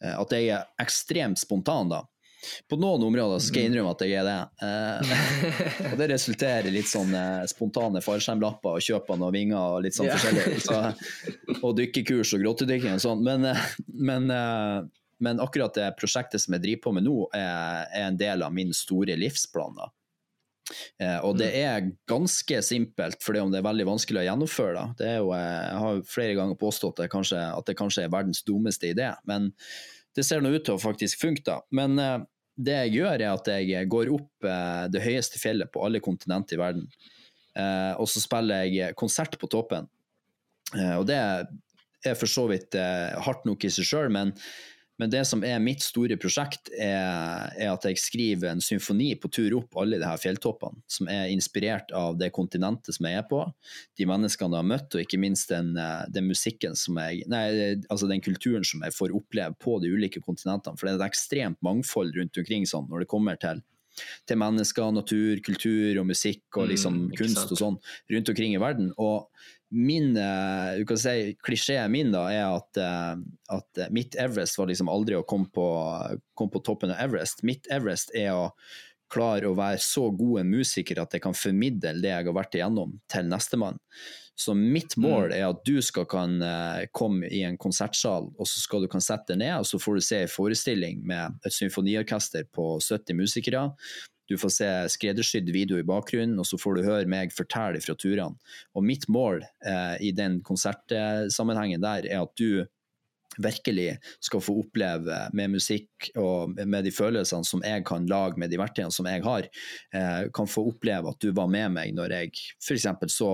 [0.00, 1.98] At jeg er ekstremt spontan, da.
[2.68, 4.38] På noen områder skal jeg innrømme at jeg er det.
[4.64, 9.60] Eh, og det resulterer i litt sånn eh, spontane fallskjermlapper og kjøp av noen vinger
[9.60, 10.62] og litt sånn forskjellig.
[10.64, 10.80] Så,
[11.60, 13.24] og dykkekurs og grottedykking og sånn.
[13.26, 13.68] Men, eh,
[14.10, 14.80] men, eh,
[15.20, 18.54] men, akkurat det prosjektet som jeg driver på med nå, er, er en del av
[18.56, 19.76] min store livsplan.
[19.76, 19.90] da.
[21.02, 21.60] Eh, og det mm.
[21.60, 24.74] er ganske simpelt, for det er veldig vanskelig å gjennomføre.
[24.76, 24.98] Da.
[24.98, 28.12] Det er jo, eh, jeg har flere ganger påstått det kanskje, at det kanskje er
[28.12, 29.12] verdens dummeste idé.
[29.28, 29.52] men
[30.16, 31.60] det ser nå ut til å faktisk funke, da.
[31.70, 32.24] Men uh,
[32.56, 36.58] det jeg gjør, er at jeg går opp uh, det høyeste fjellet på alle kontinenter
[36.58, 36.86] i verden.
[37.56, 39.88] Uh, og så spiller jeg konsert på toppen.
[40.70, 42.76] og det er for så vidt
[43.26, 44.30] hardt nok i seg sjøl, men
[45.00, 49.30] men det som er mitt store prosjekt, er, er, at jeg skriver en symfoni på
[49.32, 53.24] tur opp alle de her fjelltoppene, som er inspirert av det kontinentet som jeg er
[53.30, 53.40] på,
[53.96, 57.42] de menneskene jeg har møtt, og ikke minst den, eh, den musikken som jeg Nei,
[57.92, 60.76] altså den kulturen som jeg får oppleve på de ulike kontinentene.
[60.76, 63.64] For det er et ekstremt mangfold rundt omkring sånn når det kommer til
[64.28, 67.78] til mennesker, natur, kultur og musikk og liksom mm, kunst og sånn
[68.14, 68.92] rundt omkring i verden.
[69.02, 69.26] Og
[69.70, 73.14] min uh, du kan si, klisjeen min da er at, uh,
[73.54, 75.66] at mitt Everest var liksom aldri å komme på,
[76.34, 77.44] komme på, toppen av Everest.
[77.46, 78.48] Mitt Everest er å
[79.10, 82.98] klare å være så gode musiker at jeg kan formidle det jeg har vært igjennom,
[83.10, 83.80] til nestemann.
[84.40, 88.62] Så mitt mål er at du skal kan uh, komme i en konsertsal, og så
[88.62, 91.54] skal du kan sette deg ned, og så får du se en forestilling med et
[91.54, 93.66] symfoniorkester på 70 musikere.
[94.30, 97.96] Du får se skreddersydd video i bakgrunnen, og så får du høre meg fortelle fra
[97.98, 98.38] turene.
[98.78, 102.62] Og mitt mål eh, i den konsertsammenhengen der er at du
[103.38, 108.50] virkelig skal få oppleve med musikk og med de følelsene som jeg kan lage med
[108.50, 109.46] de verktøyene som jeg har,
[109.94, 112.88] eh, kan få oppleve at du var med meg når jeg f.eks.
[113.14, 113.32] så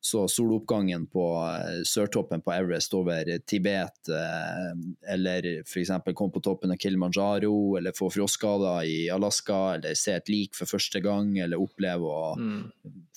[0.00, 4.70] så soloppgangen på eh, sørtoppen på Everest over Tibet, eh,
[5.12, 5.92] eller f.eks.
[6.14, 10.70] komme på toppen av Kilimanjaro, eller få frostskader i Alaska, eller se et lik for
[10.70, 12.62] første gang, eller oppleve å mm.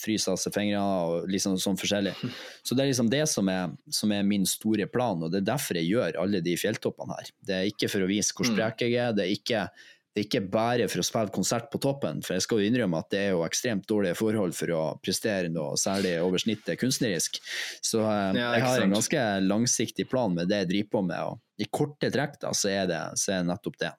[0.04, 2.18] fryse av seg fingrene, og liksom sånn forskjellig.
[2.68, 5.52] Så det er liksom det som er, som er, min store plan, og det er
[5.54, 7.32] derfor jeg gjør alle de fjelltoppene her.
[7.40, 8.56] Det er ikke for å vise hvor mm.
[8.58, 9.68] sprek jeg er, det er ikke
[10.14, 13.00] det er ikke bare for å spille konsert på toppen, for jeg skal jo innrømme
[13.02, 17.40] at det er jo ekstremt dårlige forhold for å prestere noe særlig over snittet kunstnerisk.
[17.82, 21.32] Så eh, ja, jeg har en ganske langsiktig plan med det jeg driver på med,
[21.32, 23.90] og i korte trekk da, så er det, så er nettopp det.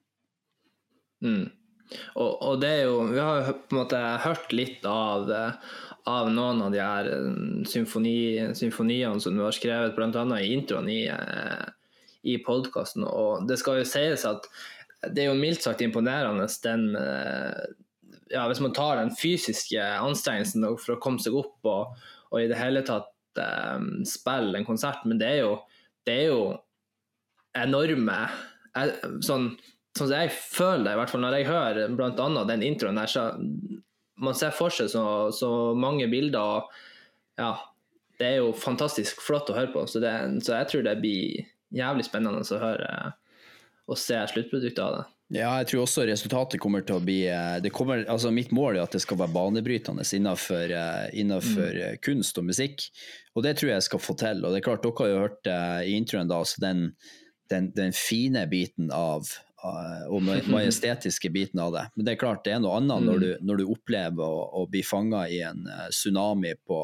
[1.27, 1.49] Mm.
[2.15, 5.29] Og, og, det er jo Vi har jo på en måte hørt litt av,
[6.11, 7.27] av noen av de her eh,
[7.71, 10.25] symfoni, symfoniene som du har skrevet, bl.a.
[10.39, 11.67] i introen i, eh,
[12.23, 14.47] i podkasten, og det skal jo sies at
[15.13, 17.65] det er jo mildt sagt imponerende den eh,
[18.33, 21.99] ja, Hvis man tar den fysiske anstrengelsen for å komme seg opp og,
[22.33, 25.53] og i det hele tatt um, spille en konsert, men det er jo,
[26.09, 26.41] det er jo
[27.55, 28.17] enorme
[28.75, 29.53] sånn,
[29.95, 32.45] sånn som jeg føler det, i hvert fall når jeg hører bl.a.
[32.49, 33.29] den introen der, så
[34.25, 36.41] man ser for seg så, så mange bilder.
[36.41, 37.53] og ja,
[38.19, 40.15] Det er jo fantastisk flott å høre på, så, det,
[40.47, 42.91] så jeg tror det blir jævlig spennende å høre
[43.91, 45.05] og se sluttproduktet av det.
[45.33, 48.85] Ja, jeg tror også resultatet kommer til å bli eh, kommer, altså Mitt mål er
[48.85, 51.81] at det skal være banebrytende innenfor, eh, innenfor mm.
[51.87, 52.85] Eh, kunst og musikk.
[53.35, 54.45] Og det tror jeg jeg skal få til.
[54.45, 55.51] Og det er klart, dere har jo hørt
[55.89, 56.85] i introen da, altså den,
[57.51, 59.33] den, den, fine biten av
[60.13, 60.21] og
[60.53, 61.87] majestetiske biten av det.
[61.97, 63.07] Men det er klart, det er noe annet mm.
[63.09, 66.83] når, du, når, du, opplever å, å bli fanga i en tsunami på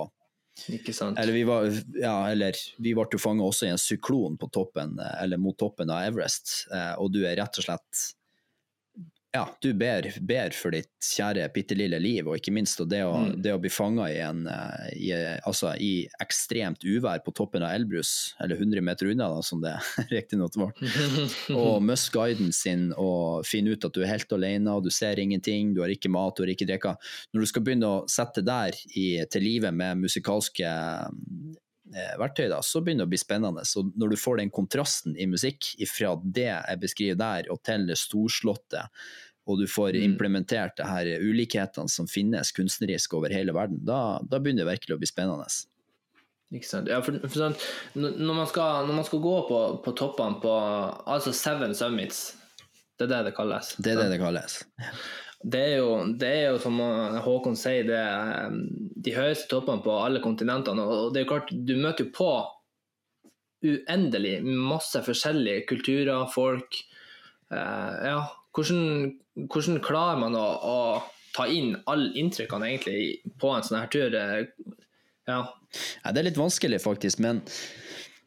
[0.68, 1.18] ikke sant.
[1.20, 4.98] Eller vi var, ja, eller vi ble jo fanga også i en syklon på toppen,
[5.20, 8.02] eller mot toppen av Everest, eh, og du er rett og slett
[9.32, 13.12] ja, du ber, ber, for ditt kjære, bitte lille liv, og ikke minst det å,
[13.14, 13.36] mm.
[13.44, 15.12] det å bli fanga i, eh, i,
[15.46, 19.76] altså, i, ekstremt uvær på toppen av Elbrus, eller 100 meter unna, da, som det
[20.10, 20.74] riktignok var,
[21.54, 25.22] og miste guiden sin og finne ut at du er helt alene, og du ser
[25.22, 26.96] ingenting, du har ikke mat, du har ikke drikke.
[27.30, 30.74] Når du skal begynne å sette der i, til live med musikalske
[32.20, 33.64] verktøy, da, så begynner det å bli spennende.
[33.66, 37.88] Så når du får den kontrasten i musikk fra det jeg beskriver der, og til
[37.88, 38.86] det storslåtte,
[39.50, 40.04] og du får mm.
[40.04, 44.96] implementert det her ulikhetene som finnes kunstnerisk over hele verden, da, da begynner det virkelig
[44.96, 45.48] å bli spennende.
[46.50, 46.90] Ikke sant.
[46.90, 47.64] Ja, for, for sant?
[47.94, 50.52] når, man skal, når, man skal, gå på, på toppene på
[51.10, 52.22] altså Seven Summits,
[52.98, 53.74] det er det det kalles?
[53.78, 54.60] Det er det det kalles.
[55.40, 56.76] Det er, jo, det er jo, som
[57.24, 60.84] Håkon sier, det er de høyeste toppene på alle kontinentene.
[60.84, 62.32] Og det er jo klart, du møter jo på
[63.64, 66.76] uendelig masse forskjellige kulturer, folk.
[67.50, 68.18] Uh, ja,
[68.56, 69.14] hvordan,
[69.48, 70.76] hvordan, klarer man å, å,
[71.34, 74.16] ta inn alle inntrykkene egentlig på en sånn her tur?
[74.16, 74.44] Ja.
[75.30, 75.40] ja.
[76.10, 77.40] Det er litt vanskelig, faktisk, men,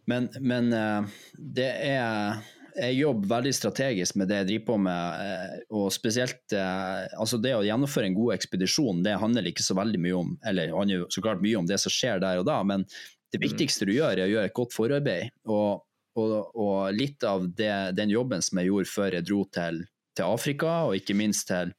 [0.10, 2.42] men, men uh, det er
[2.74, 5.24] jeg jobber veldig strategisk med det jeg driver på med.
[5.26, 9.78] Eh, og spesielt eh, altså Det å gjennomføre en god ekspedisjon det handler ikke så
[9.78, 12.60] veldig mye om eller handler så klart mye om det som skjer der og da,
[12.68, 12.86] men
[13.34, 13.46] det mm.
[13.48, 15.34] viktigste du gjør, er å gjøre et godt forarbeid.
[15.50, 15.86] Og,
[16.22, 19.80] og, og litt av det, den jobben som jeg gjorde før jeg dro til,
[20.14, 21.72] til Afrika, og ikke minst til,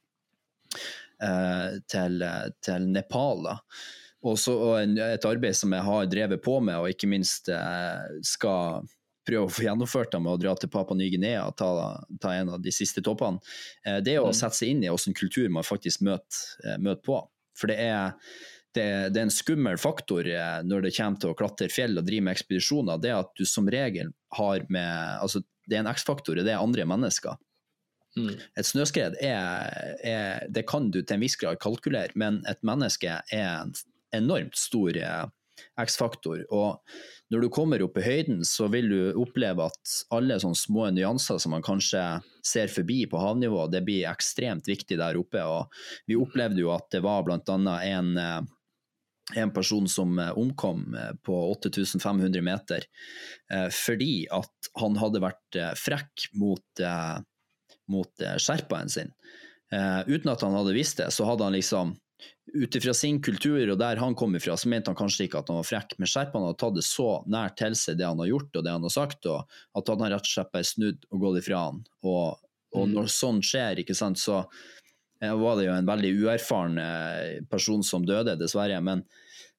[1.23, 2.25] uh, til,
[2.59, 3.47] til Nepal.
[3.47, 3.55] da.
[4.27, 7.47] Også, og et arbeid som jeg har drevet på med, og ikke minst
[8.27, 8.83] skal
[9.25, 11.69] prøve å få gjennomført det med å dra til Papa Ny-Guinea og ta,
[12.21, 13.41] ta, en av de siste toppene,
[13.85, 14.37] eh, det er å mm.
[14.37, 17.21] sette seg inn i hvilken kultur man faktisk møter, eh, møter på.
[17.55, 18.13] For det er,
[18.75, 18.85] det,
[19.15, 22.27] det er, en skummel faktor eh, når det kommer til å klatre fjell og drive
[22.27, 26.51] med ekspedisjoner, det at du som regel har med altså Det er en X-faktor, det
[26.53, 27.39] er andre mennesker.
[28.15, 28.35] Mm.
[28.37, 29.71] Et snøskred er,
[30.05, 33.73] er, Det kan du til en viss grad kalkulere, men et menneske er en
[34.13, 34.93] enormt stor
[35.79, 36.43] X-faktor.
[36.53, 36.81] Og
[37.33, 41.39] når du kommer opp i høyden, så vil du oppleve at alle sånne små nyanser
[41.41, 42.03] som man kanskje
[42.45, 45.41] ser forbi på havnivå, det blir ekstremt viktig der oppe.
[45.41, 45.73] Og
[46.09, 47.39] vi opplevde jo at det var bl.a.
[47.89, 48.37] en eh,
[49.33, 52.85] en person som eh, omkom eh, på 8500 meter
[53.73, 56.81] fordi at han hadde vært frekk mot,
[57.93, 59.11] mot sherpaen sin.
[59.69, 61.93] Uten at han hadde visst det, så hadde han liksom
[62.55, 65.49] ut ifra sin kultur og der han kom ifra, så mente han kanskje ikke at
[65.49, 68.29] han var frekk, men Sherpaen hadde tatt det så nært til seg det han har
[68.29, 71.23] gjort og det han har sagt, og at han rett og slett bare snudd og
[71.25, 71.83] gått ifra han.
[72.05, 72.37] Og,
[72.75, 72.93] og Mm.
[72.99, 74.41] når sånn skjer, ikke sant, så
[75.21, 78.77] eh, var det jo en veldig uerfaren eh, person som døde, dessverre.
[78.83, 79.05] Men,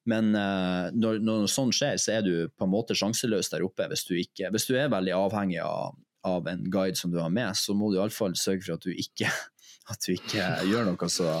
[0.05, 3.89] men eh, når, når sånn skjer, så er du på en måte sjanseløs der oppe
[3.91, 7.33] hvis du, ikke, hvis du er veldig avhengig av, av en guide som du har
[7.33, 9.31] med, så må du iallfall sørge for at du ikke
[9.87, 11.31] at du ikke gjør noe så,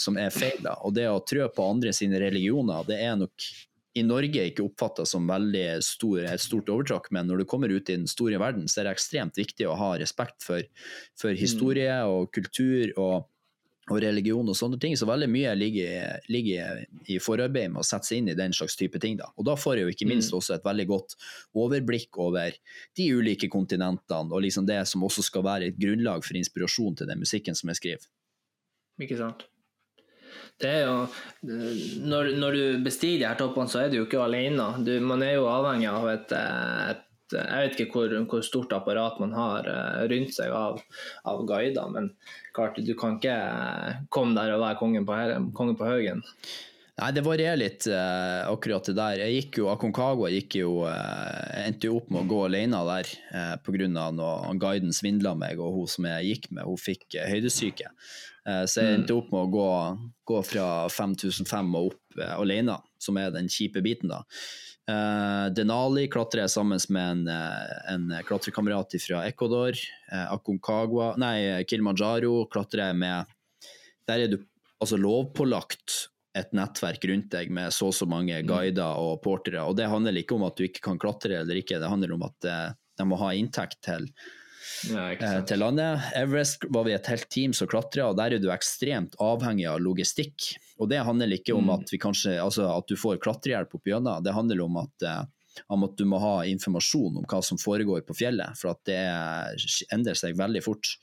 [0.00, 0.62] som er feil.
[0.64, 0.78] Da.
[0.86, 3.50] Og det å trø på andre sine religioner, det er nok
[3.92, 7.90] i Norge ikke oppfatta som veldig stor, et stort overtrakk, men når du kommer ut
[7.90, 10.64] i den store verden, så er det ekstremt viktig å ha respekt for,
[11.20, 13.28] for historie og kultur og,
[13.90, 14.94] og religion og sånne ting.
[14.98, 18.76] Så veldig mye ligger, ligger i forarbeid med å sette seg inn i den slags
[18.78, 19.16] type ting.
[19.18, 19.32] Da.
[19.36, 21.16] Og da får jeg jo ikke minst også et veldig godt
[21.58, 22.54] overblikk over
[22.98, 27.10] de ulike kontinentene, og liksom det som også skal være et grunnlag for inspirasjon til
[27.10, 28.10] den musikken som jeg skriver.
[29.02, 29.48] Ikke sant.
[30.62, 30.98] Det er jo,
[32.06, 34.68] når, når du bestiger de her toppene, så er du jo ikke alene.
[34.86, 39.20] Du, man er jo avhengig av et, et jeg vet ikke hvor, hvor, stort apparat
[39.22, 40.82] man har eh, rundt seg av,
[41.28, 42.12] av, guider, men
[42.56, 43.38] klart du kan ikke
[44.12, 45.16] komme der og være kongen på,
[45.56, 46.22] kongen på haugen.
[46.92, 49.22] Nei, det varierer litt eh, akkurat det der.
[49.24, 53.08] Jeg gikk jo, Aconcagua gikk jo, eh, endte jo opp med å gå alene der
[53.32, 53.88] eh, pga.
[54.04, 57.88] at guiden svindla meg, og hun som jeg gikk med, hun fikk eh, høydesyke.
[58.42, 59.66] så jeg endte opp med å gå,
[60.26, 64.24] gå fra 5005 og opp alene, som er den kjipe biten, da.
[65.54, 67.28] Denali klatrer jeg sammen med en,
[67.92, 69.78] en klatrekamerat fra Ecuador.
[70.10, 73.30] Aconcagua, nei, Kilimanjaro klatrer jeg med
[74.10, 74.40] Der er du
[74.82, 76.00] altså lovpålagt
[76.38, 79.64] et nettverk rundt deg med så og så mange guider og portere.
[79.68, 82.24] Og det handler ikke om at du ikke kan klatre eller ikke, det handler om
[82.28, 84.08] at eh, de må ha inntekt til,
[84.88, 86.08] eh, til landet.
[86.18, 89.82] Everest var vi et helt team som klatra, og der er du ekstremt avhengig av
[89.84, 90.54] logistikk.
[90.82, 94.34] Og det handler ikke om at, kanskje, altså at du får klatrehjelp opp gjennom, det
[94.34, 98.16] handler om at, eh, om at du må ha informasjon om hva som foregår på
[98.18, 98.98] fjellet, for at det
[99.94, 100.96] endrer seg veldig fort.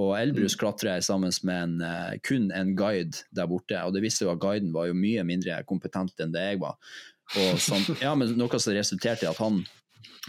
[0.00, 4.04] Og Elbrus klatrer jeg sammen med en, uh, kun en guide der borte, og det
[4.04, 6.78] viste jo at guiden var jo mye mindre kompetent enn det jeg var.
[7.60, 9.60] Som, ja, men Noe som resulterte i at han,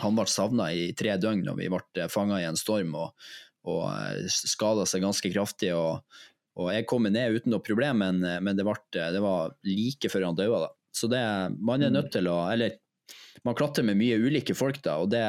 [0.02, 3.32] han ble savna i tre døgn når vi ble fanga i en storm og,
[3.70, 3.88] og
[4.34, 5.72] skada seg ganske kraftig.
[5.78, 6.02] Og,
[6.60, 10.28] og jeg kom ned uten noe problem, men, men det, ble, det, var like før
[10.28, 10.60] han døde.
[10.66, 10.72] Da.
[10.92, 11.22] Så det,
[11.64, 12.76] man er nødt til å Eller
[13.48, 15.24] man klatrer med mye ulike folk, da, og det,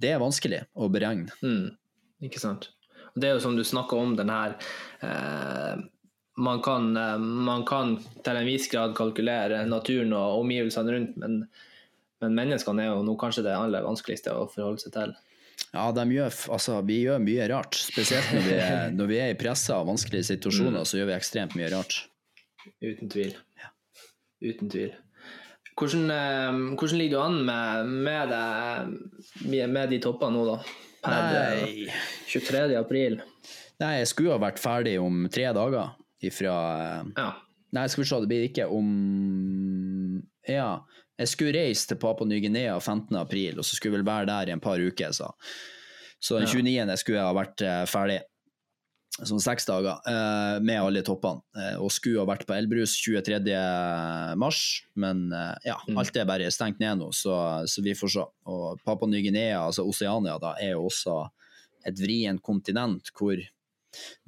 [0.00, 1.32] det er vanskelig å beregne.
[1.44, 1.70] Mm,
[2.26, 2.70] ikke sant.
[3.14, 4.54] Det er jo som du snakker om den her
[5.04, 5.82] eh,
[6.40, 11.42] man, kan, eh, man, kan, til en viss grad kalkulere naturen og omgivelsene rundt, men,
[12.22, 15.14] men menneskene er jo nå kanskje det aller vanskeligste å forholde seg til.
[15.70, 17.78] Ja, gjør, altså, vi gjør mye rart.
[17.78, 20.88] Spesielt når vi er, når vi er i pressa og vanskelige situasjoner, mm.
[20.88, 22.02] så gjør vi ekstremt mye rart.
[22.82, 23.36] Uten tvil.
[23.60, 23.72] Ja.
[24.42, 24.92] Uten tvil.
[25.80, 30.60] Hvordan, eh, hvordan, ligger du an med, med, det, med de toppene nå, da?
[31.00, 31.86] per Nei.
[32.28, 32.74] 23.
[32.78, 33.20] april.
[33.80, 36.54] Nei, jeg skulle ha vært ferdig om tre dager ifra
[37.16, 37.30] ja.
[37.72, 38.88] Nei, skal vi se, det blir ikke om
[40.48, 40.82] Ja,
[41.20, 43.12] jeg skulle reise til Papua Ny-Guinea 15.
[43.20, 45.30] april, og så skulle jeg vel være der i en par uker, så.
[46.20, 46.74] Så den 29.
[46.76, 46.96] Ja.
[47.00, 48.18] skulle jeg ha vært ferdig.
[49.20, 51.42] Sånn seks dager uh, med alle toppene.
[51.56, 53.40] Uh, og skulle ha vært på Elbrus 23.
[54.40, 54.60] mars,
[55.00, 55.26] men
[55.66, 55.98] ja, mm.
[56.00, 57.34] alt er bare stengt ned nå, så,
[57.68, 58.26] så vi får se.
[58.48, 61.22] Og Papua Ny-Guinea, altså Oseania, da, er jo også
[61.88, 63.40] et vrient kontinent hvor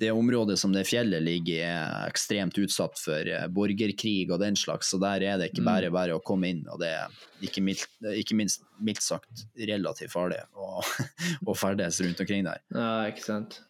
[0.01, 4.93] det området som det fjellet ligger i, er ekstremt utsatt for borgerkrig og den slags,
[4.93, 6.63] så der er det ikke bare bare å komme inn.
[6.73, 7.89] Og det er ikke, mildt,
[8.19, 10.81] ikke minst mildt sagt relativt farlig å,
[11.51, 12.65] å ferdes rundt omkring der.
[12.75, 13.63] Ja, ikke sant.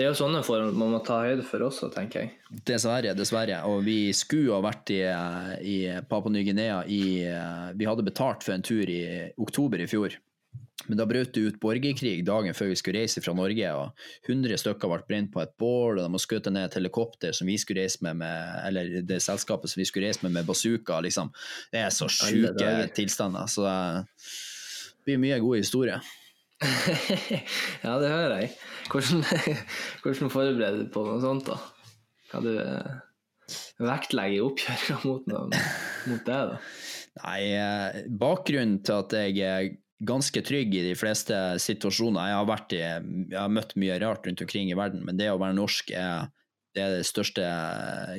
[0.00, 2.30] Det er jo sånne forhold man må ta høyde for også, tenker jeg.
[2.64, 3.58] Dessverre, dessverre.
[3.68, 5.02] Og vi skulle ha vært i,
[5.60, 5.74] i
[6.08, 7.02] Papua Ny-Guinea i
[7.76, 9.02] Vi hadde betalt for en tur i
[9.36, 10.16] oktober i fjor.
[10.90, 13.72] Men da brøt det ut borgerkrig dagen før vi skulle reise fra Norge.
[13.78, 13.92] og
[14.26, 17.54] 100 stykker ble brent på et bål, og de skutt ned et helikopter som vi
[17.62, 20.98] skulle reise med, med eller det selskapet som vi skulle reise med med bazooka.
[21.06, 21.30] Liksom.
[21.70, 23.46] Det er så sjuke tilstander.
[23.46, 26.00] Så det blir mye god historie.
[27.86, 28.50] ja, det hører jeg.
[28.90, 29.22] Hvordan,
[30.02, 31.60] hvordan forbereder du på noe sånt, da?
[32.30, 32.98] Hva du eh,
[33.80, 36.58] vektlegger i oppgjøringa mot, mot det, da?
[37.20, 39.70] Nei, eh, bakgrunnen til at jeg er
[40.00, 44.26] ganske trygg i de fleste situasjoner Jeg har, vært i, jeg har møtt mye rart
[44.26, 46.30] rundt omkring i verden, men det å være norsk er
[46.74, 47.46] det, er den største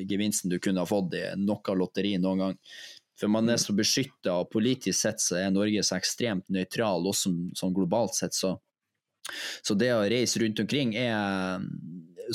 [0.09, 2.57] gevinsten du kunne ha fått i noe lotteri noen gang.
[3.19, 7.31] For man er så beskytta, og politisk sett så er Norge så ekstremt nøytral, også
[7.57, 8.35] sånn globalt sett.
[8.35, 8.55] Så,
[9.61, 11.61] så, det å reise rundt omkring er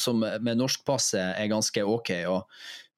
[0.00, 2.12] som med norsk pass er, er ganske ok.
[2.32, 2.44] og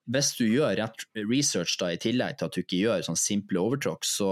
[0.08, 3.60] hvis du gjør rett research da, i tillegg til at du ikke gjør sånn simple
[3.60, 4.30] overtråkk, så,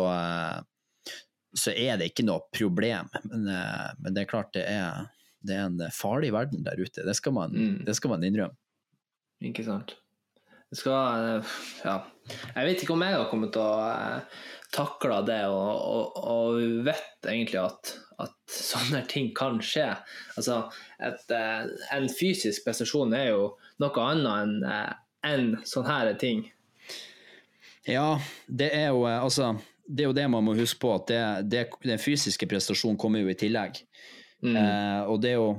[1.56, 3.10] så er det ikke noe problem.
[3.24, 3.46] Men,
[4.00, 5.06] men det er klart det er,
[5.46, 7.04] det er, en farlig verden der ute.
[7.06, 7.78] Det skal man, mm.
[7.86, 8.56] det skal man innrømme.
[9.44, 9.96] Ikke sant.
[10.70, 11.42] Det skal
[11.84, 12.02] Ja.
[12.26, 14.22] Jeg vet ikke om jeg har kommet til å
[14.74, 16.56] takle det, og, og, og
[16.88, 19.92] vet egentlig at, at, sånne ting kan skje.
[20.34, 20.64] Altså,
[20.98, 21.22] et,
[21.94, 23.52] en fysisk prestasjon er jo
[23.82, 26.44] noe annet enn en sånne her ting.
[27.86, 29.52] Ja, det er jo eh, altså
[29.86, 31.22] det er jo det man må huske på, at det,
[31.52, 33.80] det, den fysiske prestasjonen kommer jo i tillegg.
[34.44, 34.56] Mm.
[34.56, 35.52] Eh, og det er, jo,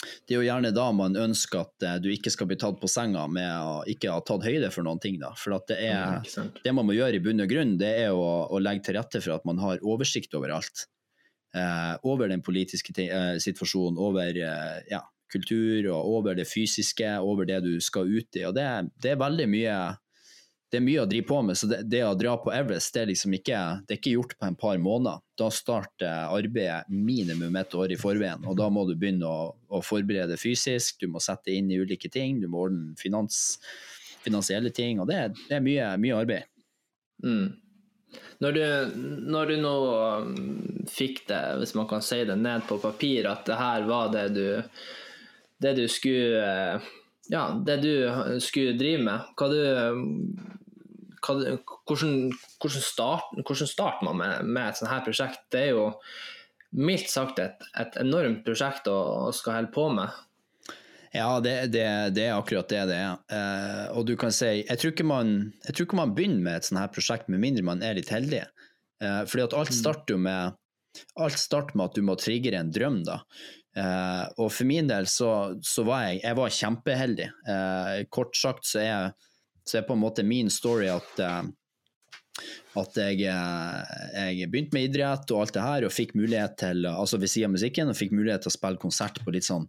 [0.00, 2.90] det er, jo, gjerne da man ønsker at eh, du ikke skal bli tatt på
[2.90, 5.18] senga med å ikke ha tatt høyde for noen ting.
[5.22, 5.32] da.
[5.38, 8.30] For det, er, ja, det man må gjøre i bunn og grunn, det er å,
[8.48, 10.86] å, legge til rette for at man har oversikt over alt.
[11.56, 17.48] Eh, over den politiske eh, situasjonen, over eh, ja, kultur og over det fysiske, over
[17.48, 18.46] det du skal ut i.
[18.46, 18.68] og Det,
[19.02, 19.80] det er veldig mye
[20.70, 21.58] det er mye å drive på med.
[21.58, 24.36] så det, det, å dra på Everest det er liksom ikke, det er ikke gjort
[24.38, 25.22] på en par måneder.
[25.38, 28.44] Da starter arbeidet minimum et år i forveien.
[28.46, 32.10] og Da må du begynne å, å forberede fysisk, du må sette inn i ulike
[32.12, 33.58] ting, du må ordne finans,
[34.22, 35.02] finansielle ting.
[35.02, 36.46] og Det, det er mye, mye arbeid.
[37.26, 37.50] Mm.
[38.40, 38.64] Når du,
[39.34, 39.74] når du nå
[40.22, 40.30] um,
[40.90, 44.26] fikk det, hvis man kan si det, ned på papir, at det her var det
[44.38, 44.48] du
[45.60, 46.80] det du skulle
[47.30, 49.28] ja, det du skulle drive med.
[49.38, 49.60] Hva du,
[51.30, 52.16] hva, hvordan,
[52.60, 55.44] hvordan, start, hvordan starter man med, med, et sånt her prosjekt?
[55.52, 55.86] Det er jo
[56.76, 60.18] mildt sagt et, et enormt prosjekt å, å, skal holde på med.
[61.10, 63.16] Ja, det, det, det, er akkurat det det er.
[63.34, 65.34] Eh, og du kan si, jeg tror, man,
[65.66, 68.12] jeg tror, ikke man, begynner med et sånt her prosjekt med mindre man er litt
[68.14, 68.44] heldig.
[69.02, 69.78] Eh, fordi at alt mm.
[69.80, 70.58] starter jo med
[71.22, 73.02] alt starter med at du må trigge en drøm.
[73.06, 73.20] da.
[73.70, 77.28] Uh, og for min del så, så, var jeg, jeg var kjempeheldig.
[77.46, 79.12] Uh, kort sagt så er,
[79.66, 81.42] så er på en måte min story at, uh,
[82.80, 87.20] at jeg, jeg, begynte med idrett og alt det her, og fikk mulighet til, altså
[87.20, 89.68] ved siden av musikken, og fikk mulighet til å spille konsert på litt sånn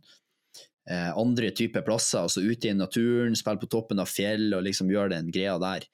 [0.91, 2.23] andre typer plasser.
[2.23, 5.85] altså Ute i naturen, spille på toppen av fjell og liksom gjøre den greia der.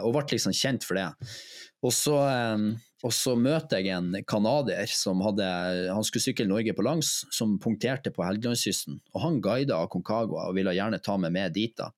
[0.00, 1.04] og ble liksom kjent for det.
[1.84, 2.16] Og så
[3.04, 5.46] og så møter jeg en canadier som hadde,
[5.92, 8.98] han skulle sykle Norge på langs, som punkterte på Helgelandskysten.
[9.12, 11.76] Og han guida Aconcagua og ville gjerne ta meg med dit.
[11.76, 11.90] da.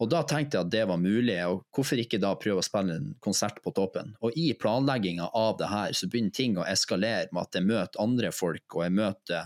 [0.00, 2.94] Og da tenkte jeg at det var mulig, og hvorfor ikke da prøve å spille
[2.96, 4.14] en konsert på toppen?
[4.24, 8.00] Og i planlegginga av det her, så begynner ting å eskalere med at jeg møter
[8.00, 9.42] andre folk, og jeg møter,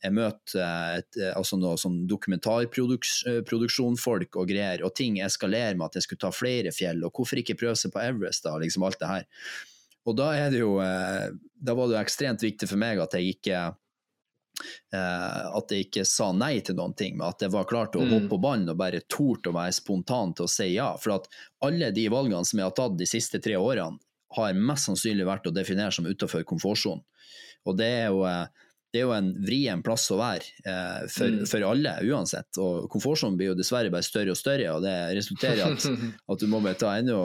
[0.00, 0.64] jeg møter
[1.02, 6.32] et, altså noe sånn dokumentarproduksjonfolk og greier, og ting eskalerer med at jeg skulle ta
[6.32, 9.28] flere fjell, og hvorfor ikke prøve seg på Everest, da, liksom alt det her.
[10.08, 11.32] Og da er det jo eh,
[11.64, 13.76] Da var det jo ekstremt viktig for meg at jeg ikke eh,
[14.94, 18.06] at jeg ikke sa nei til noen ting, men at jeg var klar til å
[18.06, 18.30] hoppe mm.
[18.30, 20.92] på ballen og bare torde å være spontan til å si ja.
[21.02, 21.26] For at
[21.66, 23.98] alle de valgene som jeg har tatt de siste tre årene,
[24.34, 27.02] har mest sannsynlig vært å definere som utenfor komfortsonen.
[27.68, 28.63] Og det er jo eh,
[28.94, 31.46] det er jo en vrien plass å være eh, for, mm.
[31.50, 32.60] for, alle, uansett.
[32.62, 35.86] Og komfortsonen blir jo dessverre bare større og større, og det resulterer i at,
[36.30, 37.16] at, du må bare ta enda,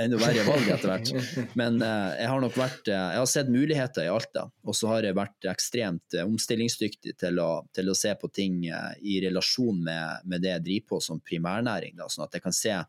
[0.00, 1.52] enda verre valg etter hvert.
[1.60, 4.88] Men eh, jeg har nok vært eh, Jeg har sett muligheter i Alta, og så
[4.94, 9.20] har jeg vært ekstremt eh, omstillingsdyktig til å, til å, se på ting eh, i
[9.26, 12.80] relasjon med, med, det jeg driver på som primærnæring, da, sånn at jeg kan se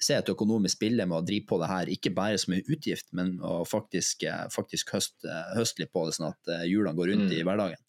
[0.00, 3.10] se et økonomisk bilde med å drive på det her, ikke bare som en utgift,
[3.16, 7.12] men å faktisk, eh, faktisk høste, høste litt på det, sånn at eh, hjulene går
[7.12, 7.36] rundt mm.
[7.38, 7.84] i hverdagen.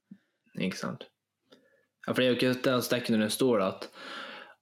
[0.67, 1.07] Ikke sant.
[2.03, 3.87] Ja, for det er jo ikke det å stikke under en stol at,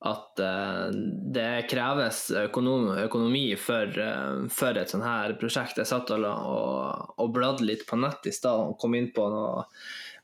[0.05, 0.93] at uh,
[1.33, 5.81] det kreves økonom, økonomi for, uh, for, et sånt her prosjekt.
[5.81, 9.25] Jeg satt og, og, og bladde litt på nett i stad og kom inn på
[9.33, 9.65] noe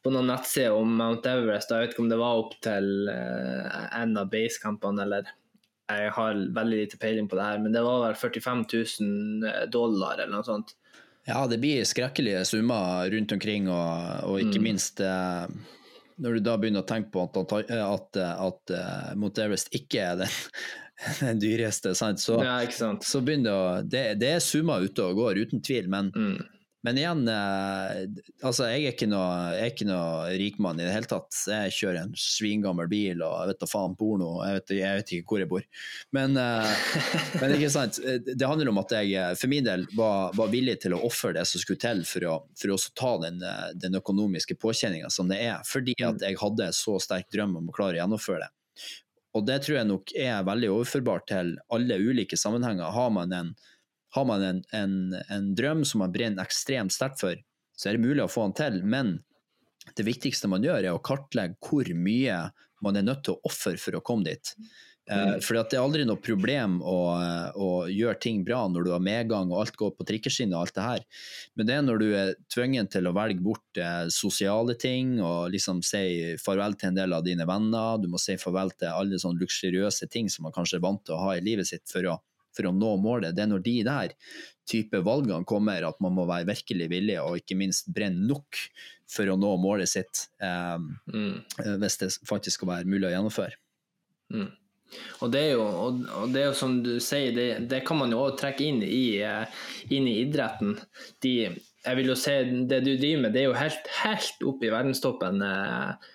[0.06, 1.74] på noen nettsider om Mount Everest.
[1.74, 5.32] Jeg vet ikke om det var opp til en av basecampene eller
[5.88, 10.20] jeg har veldig lite peiling på det her, men det var vel 45 000 dollar
[10.20, 10.76] eller noe sånt.
[11.28, 14.64] Ja, det blir skrekkelige summer rundt omkring, og, og ikke mm.
[14.64, 15.48] minst eh,
[16.24, 20.06] når du da begynner å tenke på at, at, at, at uh, Mount Everest ikke
[20.06, 20.38] er den,
[21.22, 22.24] den dyreste, sant?
[22.24, 23.06] Så, ja, sant?
[23.06, 26.38] så begynner det å det, det, er summer ute og går, uten tvil, men mm.
[26.88, 31.36] Men igjen, eh, altså jeg er ikke noe, noe rikmann i det hele tatt.
[31.52, 35.12] Jeg kjører en svingammel bil og jeg vet da faen porno, jeg vet, jeg vet
[35.18, 35.66] ikke hvor jeg bor.
[36.16, 36.86] Men, eh,
[37.42, 40.96] men, ikke sant, det handler om at jeg for min del var, var villig til
[40.96, 43.44] å ofre det som skulle til for å, for å ta den,
[43.76, 47.76] den økonomiske påkjenninga som det er, fordi at jeg hadde så sterk drøm om å
[47.76, 48.54] klare å gjennomføre det.
[49.36, 52.96] Og det tror jeg nok er veldig overførbart til alle ulike sammenhenger.
[52.96, 53.52] Har man en
[54.18, 54.98] har man en, en,
[55.34, 57.40] en drøm som man brenner ekstremt sterkt for,
[57.78, 58.80] så er det mulig å få den til.
[58.84, 59.18] Men
[59.96, 62.48] det viktigste man gjør, er å kartlegge hvor mye
[62.84, 64.54] man er nødt til å ofre for å komme dit.
[65.08, 65.38] Mm.
[65.40, 66.98] for det er aldri noe problem å,
[67.56, 70.76] å, gjøre ting bra når du har medgang og alt går på trikkeskinner og alt
[70.76, 71.06] det her.
[71.56, 75.54] Men det er når du er tvungen til å velge bort uh, sosiale ting og
[75.54, 78.02] liksom si farvel til en del av dine venner.
[78.04, 81.16] Du må si farvel til alle sånne luksuriøse ting som man kanskje er vant til
[81.16, 82.20] å ha i livet sitt for å,
[82.58, 83.36] for å nå målet.
[83.38, 84.16] Det er når de der
[84.68, 88.60] type valgene kommer at man må være virkelig villig og ikke minst brenne nok
[89.08, 90.28] for å nå målet sitt.
[90.44, 91.36] Um, mm.
[91.84, 93.56] Hvis det faktisk skal være mulig å gjennomføre.
[94.34, 94.50] Mm.
[95.20, 98.14] Og det er jo, og det er jo som du sier, det, det kan man
[98.14, 100.78] jo òg trekke inn i, eh, inn i idretten.
[101.24, 101.34] De,
[101.84, 102.36] jeg vil jo si
[102.70, 105.44] Det du driver med, det er jo helt, helt opp i verdenstoppen.
[105.44, 106.14] Eh,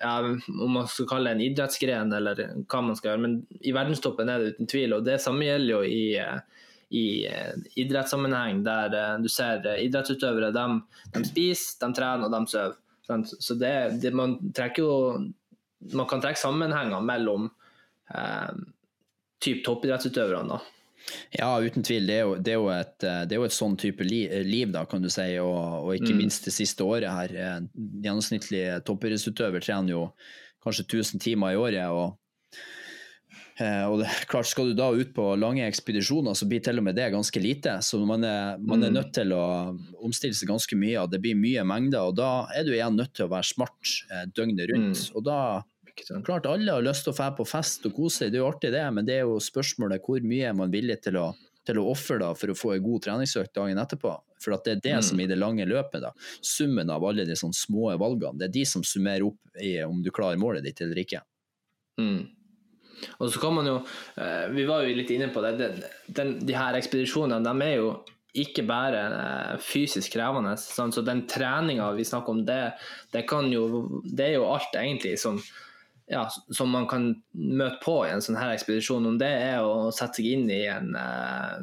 [0.00, 0.14] ja,
[0.48, 4.30] om man skal kalle det en idrettsgren eller hva man skal gjøre, men i verdenstoppen
[4.30, 4.96] er det uten tvil.
[4.96, 7.04] Og det samme gjelder jo i, eh, i
[7.84, 10.66] idrettssammenheng, der du ser idrettsutøvere de,
[11.16, 12.78] de spiser, de trener og de sover.
[13.26, 14.36] Så det, det, man,
[14.78, 14.90] jo,
[15.96, 17.48] man kan trekke sammenhenger mellom
[18.14, 18.52] eh,
[19.42, 20.58] typ toppidrettsutøverne.
[20.58, 20.79] da.
[21.34, 22.06] Ja, uten tvil.
[22.06, 24.84] Det er jo, det er jo, et, det er jo et sånn type liv, da,
[24.88, 25.26] kan du si.
[25.42, 26.20] Og, og ikke mm.
[26.20, 27.66] minst det siste året her.
[27.74, 30.04] Gjennomsnittlig toppidrettsutøver trener jo
[30.64, 31.86] kanskje 1000 timer i året.
[31.88, 32.16] og
[33.60, 36.86] eh, og det, klart Skal du da ut på lange ekspedisjoner, så blir til og
[36.86, 37.78] med det ganske lite.
[37.82, 38.98] Så man er, man er mm.
[38.98, 39.44] nødt til å
[40.04, 40.98] omstille seg ganske mye.
[41.02, 42.10] og Det blir mye mengder.
[42.10, 45.04] og Da er du igjen nødt til å være smart eh, døgnet rundt.
[45.08, 45.16] Mm.
[45.16, 45.40] og da
[46.24, 48.50] Klart alle har lyst til å dra på fest og kose seg, det er jo
[48.50, 51.28] artig det, men det er jo spørsmålet hvor mye er man villig til å,
[51.66, 54.14] til å ofre for å få en god treningsøkt dagen etterpå.
[54.40, 55.06] For det er det mm.
[55.10, 58.56] som i det lange løpet, da, summen av alle de sånne små valgene, det er
[58.60, 61.22] de som summerer opp i om du klarer målet ditt eller ikke.
[62.00, 62.22] Mm.
[63.18, 63.76] Og så kan man jo,
[64.20, 67.76] eh, Vi var jo litt inne på det, den, den, de her ekspedisjonene de er
[67.80, 67.92] jo
[68.40, 70.54] ikke bare eh, fysisk krevende.
[70.60, 72.60] Sånn, så den treninga vi snakker om, det,
[73.14, 73.64] det, jo,
[74.04, 75.40] det er jo alt egentlig som
[76.10, 79.90] ja, som man kan møte på i en sånn her ekspedisjon, om det er å
[79.94, 81.60] sette seg inn i en, uh,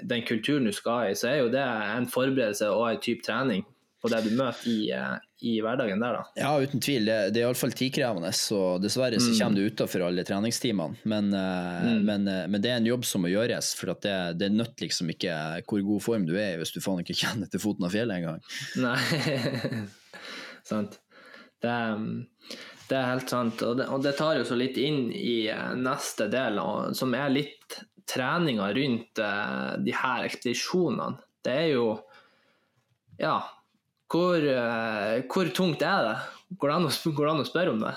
[0.00, 3.66] den kulturen du skal i, så er jo det en forberedelse og en type trening
[4.00, 6.22] på det du møter i, uh, i hverdagen der, da.
[6.40, 7.04] Ja, uten tvil.
[7.04, 9.36] Det, det er iallfall tidkrevende, så dessverre så mm.
[9.42, 11.04] kommer du utafor alle treningstimene.
[11.04, 12.00] Men, uh, mm.
[12.08, 15.36] men, men, det er en jobb som må gjøres, for det, det nødt liksom ikke
[15.68, 18.22] hvor god form du er i hvis du faen ikke kjenner til foten av fjellet
[18.22, 18.40] engang.
[18.80, 19.84] Nei,
[20.72, 20.96] sant.
[21.60, 22.22] Det, um,
[22.90, 23.62] det er helt sant.
[23.62, 26.58] Og det, og det, tar jo så litt inn i eh, neste del,
[26.96, 27.78] som er litt
[28.10, 31.20] treninga rundt uh, de her ekspedisjonene.
[31.44, 31.86] Det er jo
[33.20, 33.36] Ja,
[34.10, 36.16] hvor, uh, hvor tungt er det?
[36.58, 37.94] Går det, an å, går det an å spørre om det?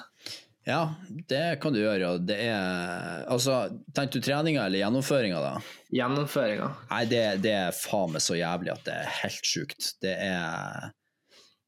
[0.67, 0.81] Ja,
[1.27, 2.13] det kan du gjøre.
[2.23, 3.63] Det er Altså,
[3.95, 5.79] tenkte du treninga eller gjennomføringa, da?
[5.95, 6.69] Gjennomføringa.
[6.91, 9.95] Nei, det, det er faen meg så jævlig at det er helt sjukt.
[10.05, 10.93] Det er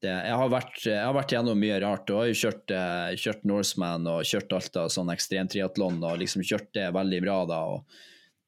[0.08, 2.10] jeg, har vært, jeg, har vært, gjennom mye rart.
[2.10, 6.44] og har jo kjørt, eh, kjørt Norseman og kjørt alt av sånn ekstremtriatlon og liksom
[6.46, 7.38] kjørt det veldig bra.
[7.50, 8.04] da, og,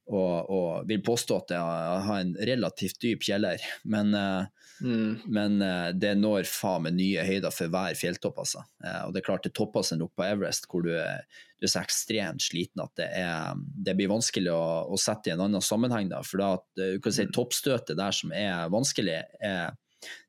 [0.08, 3.64] og, og vil påstå at jeg har en relativt dyp kjeller.
[3.84, 5.10] Men, eh, mm.
[5.26, 8.44] men eh, det når faen meg nye høyder for hver fjelltopp.
[8.44, 8.64] altså.
[9.06, 11.26] Og det er klart det topper seg nok på Everest, hvor du er,
[11.58, 15.34] du er så ekstremt sliten at det, er, det blir vanskelig å, å, sette i
[15.34, 16.10] en annen sammenheng.
[16.12, 17.34] da, For da, du kan si mm.
[17.36, 19.76] toppstøtet der som er vanskelig, er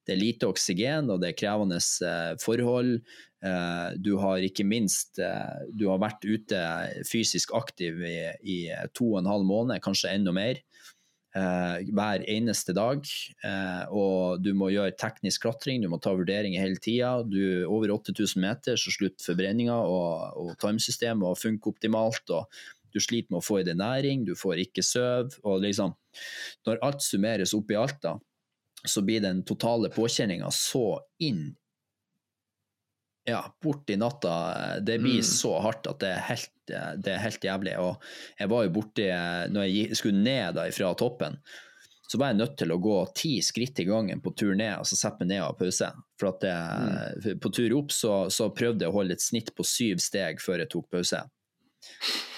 [0.09, 2.95] det er lite oksygen, og det er krevende eh, forhold.
[3.45, 6.63] Eh, du har ikke minst eh, du har vært ute
[7.07, 8.59] fysisk aktiv i, i
[8.97, 10.63] to og en halv måned, kanskje enda mer.
[11.29, 13.05] hver eneste dag.
[13.93, 17.11] og du må gjøre teknisk klatring, du må ta vurderinger hele tida.
[17.69, 22.33] Over 8000 meter, så slutter forbrenninga og, og tarmsystemet å funke optimalt.
[22.33, 22.49] og
[22.89, 25.37] du sliter med å få i deg næring, du får ikke søv.
[25.61, 25.93] liksom,
[26.65, 28.17] Når alt summeres opp i alt, da,
[28.87, 31.49] så blir den totale påkjenninga så inn
[33.29, 34.79] ja, bort i natta.
[34.79, 35.23] Det blir mm.
[35.23, 36.53] så hardt at det er, helt,
[37.03, 37.75] det er helt jævlig.
[37.77, 38.05] Og
[38.39, 39.09] jeg var jo borti
[39.53, 41.37] Når jeg skulle ned da fra toppen,
[42.09, 44.87] så var jeg nødt til å gå ti skritt i gangen på tur ned, og
[44.89, 45.89] så sette meg ned og ha pause.
[46.17, 47.41] For at jeg, mm.
[47.43, 50.63] På tur opp så, så, prøvde jeg å holde et snitt på syv steg før
[50.63, 51.21] jeg tok pause.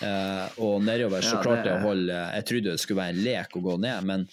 [0.02, 3.24] Uh, og nedover så ja, klarte jeg å holde Jeg trodde det skulle være en
[3.26, 4.26] lek å gå ned, men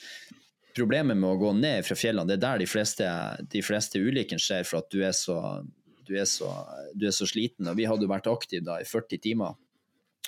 [0.79, 3.07] problemet med å gå ned fra fjellene, det er der de fleste,
[3.53, 5.39] de fleste ulykkene skjer, for at du er, så,
[6.07, 6.51] du, er så,
[6.95, 7.69] du er, så, sliten.
[7.71, 9.57] Og vi hadde vært aktive da i 40 timer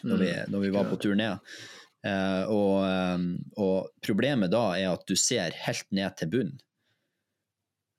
[0.02, 0.50] når vi, mm.
[0.54, 1.52] når vi var på tur ned.
[2.00, 3.30] Uh, og, um,
[3.60, 6.60] og, problemet da er at du ser helt ned til bunnen.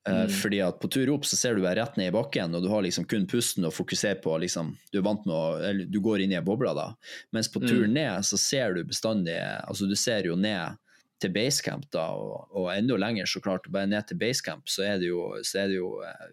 [0.02, 0.32] Uh, mm.
[0.34, 2.70] Fordi at på tur opp så ser du deg rett ned i bakken, og du
[2.72, 4.34] har liksom kun pusten å fokusere på.
[4.42, 6.88] Liksom, du er vant med å, eller du går inn i ei boble da.
[7.30, 7.92] Mens på tur mm.
[7.94, 10.81] ned så ser du bestandig altså Du ser jo ned
[11.22, 13.68] til basecamp, da, og, og, enda lenger, så klart.
[13.72, 16.28] Bare ned til basecamp, så er det jo, så er det jo eh,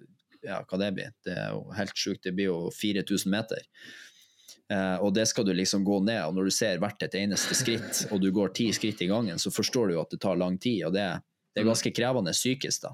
[0.48, 1.16] ja, hva det blir.
[1.26, 2.24] Det er jo helt sjukt.
[2.26, 3.66] Det blir jo 4000 meter.
[4.70, 7.58] Eh, og det skal du liksom gå ned, og når du ser hvert et eneste
[7.58, 10.40] skritt, og du går ti skritt i gangen, så forstår du jo at det tar
[10.40, 11.08] lang tid, og det,
[11.54, 12.94] det er ganske krevende psykisk, da.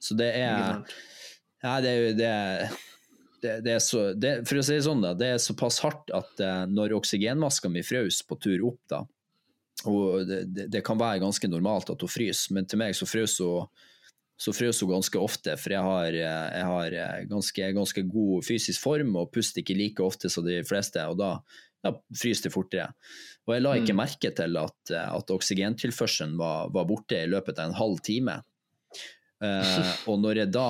[0.00, 0.80] Så det er
[1.60, 2.30] Ja, det, det,
[3.42, 6.08] det, det er så det, For å si det sånn, da, det er såpass hardt
[6.16, 9.04] at eh, når oksygenmaska mi frøs på tur opp, da,
[9.88, 13.38] og det, det, kan være ganske normalt at hun fryser, men til meg så frøs
[13.44, 13.70] hun
[14.40, 16.94] så frøs hun ganske ofte, for jeg har, jeg har
[17.28, 21.34] ganske, ganske, god fysisk form og puster ikke like ofte som de fleste, og da,
[21.84, 22.86] ja, fryser det fortere.
[23.44, 24.00] Og jeg la ikke mm.
[24.00, 28.38] merke til at, at oksygentilførselen var, var, borte i løpet av en halv time.
[29.40, 30.64] Uh, og når jeg, da,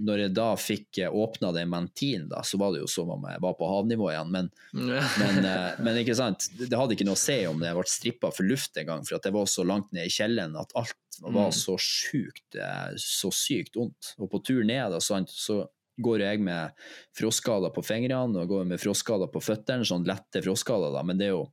[0.00, 3.42] når jeg da fikk åpna den mentinen, da, så var det jo som om jeg
[3.44, 4.30] var på havnivå igjen.
[4.32, 7.92] Men, men, uh, men, ikke sant, det hadde ikke noe å si om jeg ble
[7.92, 10.72] strippa for luft en gang, for at jeg var så langt ned i kjelleren at
[10.80, 11.56] alt var mm.
[11.58, 12.56] så sjukt,
[13.02, 14.14] så sykt vondt.
[14.22, 15.64] Og på tur ned da, så, så
[15.98, 16.74] går jeg med
[17.18, 21.28] frostskader på fingrene og går med frostskader på føttene, sånn lette frostskader, da, men det
[21.28, 21.44] er jo,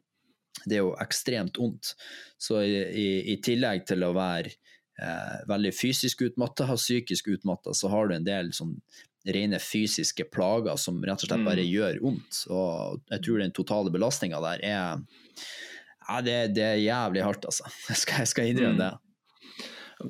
[0.63, 1.95] det er jo ekstremt vondt.
[2.39, 4.53] Så i, i, i tillegg til å være
[5.01, 8.77] eh, veldig fysisk utmatta, psykisk utmatta, så har du en del sånn
[9.25, 11.71] rene fysiske plager som rett og slett bare mm.
[11.71, 12.43] gjør vondt.
[12.53, 15.07] Og jeg tror den totale belastninga der er
[16.05, 17.65] ja, det, det, er jævlig hardt, altså.
[17.89, 18.83] Jeg skal, jeg skal innrømme mm.
[18.83, 18.91] det.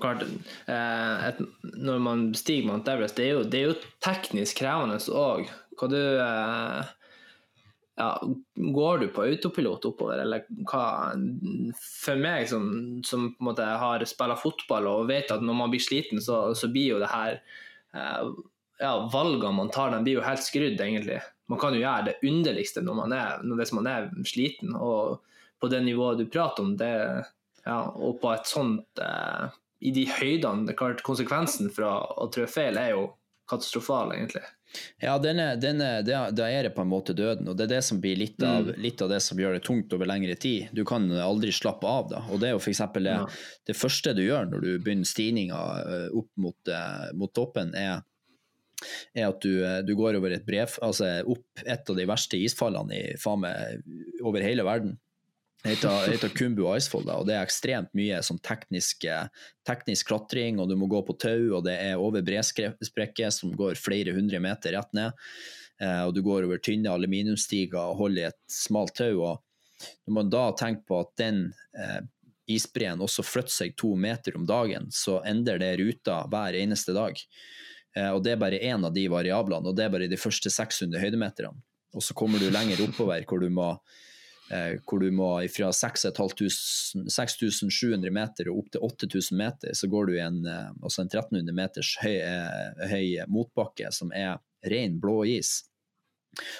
[0.01, 0.25] Klart,
[0.67, 1.39] eh, et,
[1.77, 5.47] når man stiger Mount Everest, det er jo, det er jo teknisk krevende òg.
[5.79, 6.89] Hva du eh,
[7.95, 8.09] ja,
[8.55, 11.13] Går du på autopilot oppover, eller hva
[11.79, 12.65] For meg som,
[13.07, 16.49] som på en måte har spilla fotball og vet at når man blir sliten, så,
[16.57, 17.39] så blir jo det her
[17.95, 18.33] eh,
[18.81, 21.21] ja, Valgene man tar, de blir jo helt skrudd, egentlig.
[21.47, 24.75] Man kan jo gjøre det underligste når man er, hvis man er sliten.
[24.75, 25.21] Og
[25.61, 26.91] på det nivået du prater om, det,
[27.63, 29.45] ja, og på et sånt eh,
[29.85, 33.07] I de høydene det klart, Konsekvensen fra å trå feil er jo
[33.49, 34.43] katastrofal, egentlig.
[35.01, 37.99] Ja, denne, denne, da er det på en måte døden, og det er det som
[38.03, 38.81] blir litt av, mm.
[38.81, 40.71] litt av, det som gjør det tungt over lengre tid.
[40.75, 42.23] Du kan aldri slappe av, da.
[42.31, 42.83] Og det er jo f.eks.
[42.95, 43.23] Det, ja.
[43.67, 48.03] det første du gjør når du begynner stigninga eh, opp mot, uh, mot toppen, er,
[49.15, 52.39] er at du, eh, du, går over et brev, altså opp et av de verste
[52.39, 53.83] isfallene i, faen meg,
[54.23, 54.97] over hele verden.
[55.65, 59.07] Det heter, Kumbu Icefall, og det er ekstremt mye sånn teknisk,
[59.65, 63.79] teknisk, klatring, og du må gå på tau, og det er over bresprekker som går
[63.81, 65.25] flere hundre meter rett ned.
[65.81, 69.23] Eh, og du går over tynne aluminiumsstiger og holder i et smalt tau.
[69.25, 71.41] og Når man da tenker på at den
[71.75, 72.01] eh,
[72.55, 77.19] isbreen også flytter seg to meter om dagen, så endrer det ruta hver eneste dag.
[77.97, 80.51] Eh, og Det er bare én av de variablene, og det er bare de første
[80.51, 81.57] 600 høydemeterne.
[81.95, 83.73] Og så kommer du lenger oppover hvor du må
[84.51, 90.13] Eh, hvor du må fra 6700 meter og opp til 8000 meter, så går du
[90.17, 94.37] i en, eh, altså en 1300 meters høy, eh, høy, motbakke som er
[94.69, 95.63] ren blå is.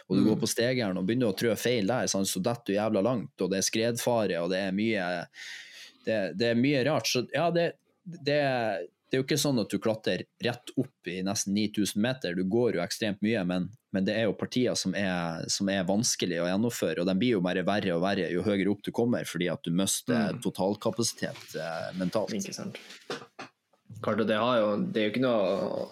[0.08, 0.28] Og du mm.
[0.32, 3.38] går på stegeren og begynner å trø feil der, sånn, så detter du jævla langt,
[3.38, 5.28] og det er skredfare, og det er mye,
[6.08, 7.08] det, det er mye rart.
[7.12, 7.72] Så ja, det,
[8.02, 8.42] det,
[9.16, 12.44] det er jo ikke sånn at du klatrer rett opp i nesten 9000 meter, du
[12.52, 16.42] går jo ekstremt mye, men, men det er jo partier som er, som er vanskelig
[16.44, 19.24] å gjennomføre, og de blir jo bare verre og verre jo høyere opp du kommer,
[19.24, 20.42] fordi at du mister mm.
[20.44, 22.36] totalkapasitet eh, mentalt.
[22.36, 22.82] Ikke sant.
[24.04, 25.86] Klart, det, jo, det, er jo ikke noe,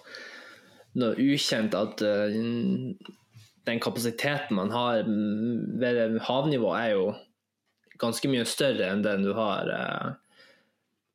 [1.00, 2.36] noe ukjent at uh,
[3.72, 7.08] den kapasiteten man har ved havnivå, er jo
[8.04, 10.12] ganske mye større enn den du har uh,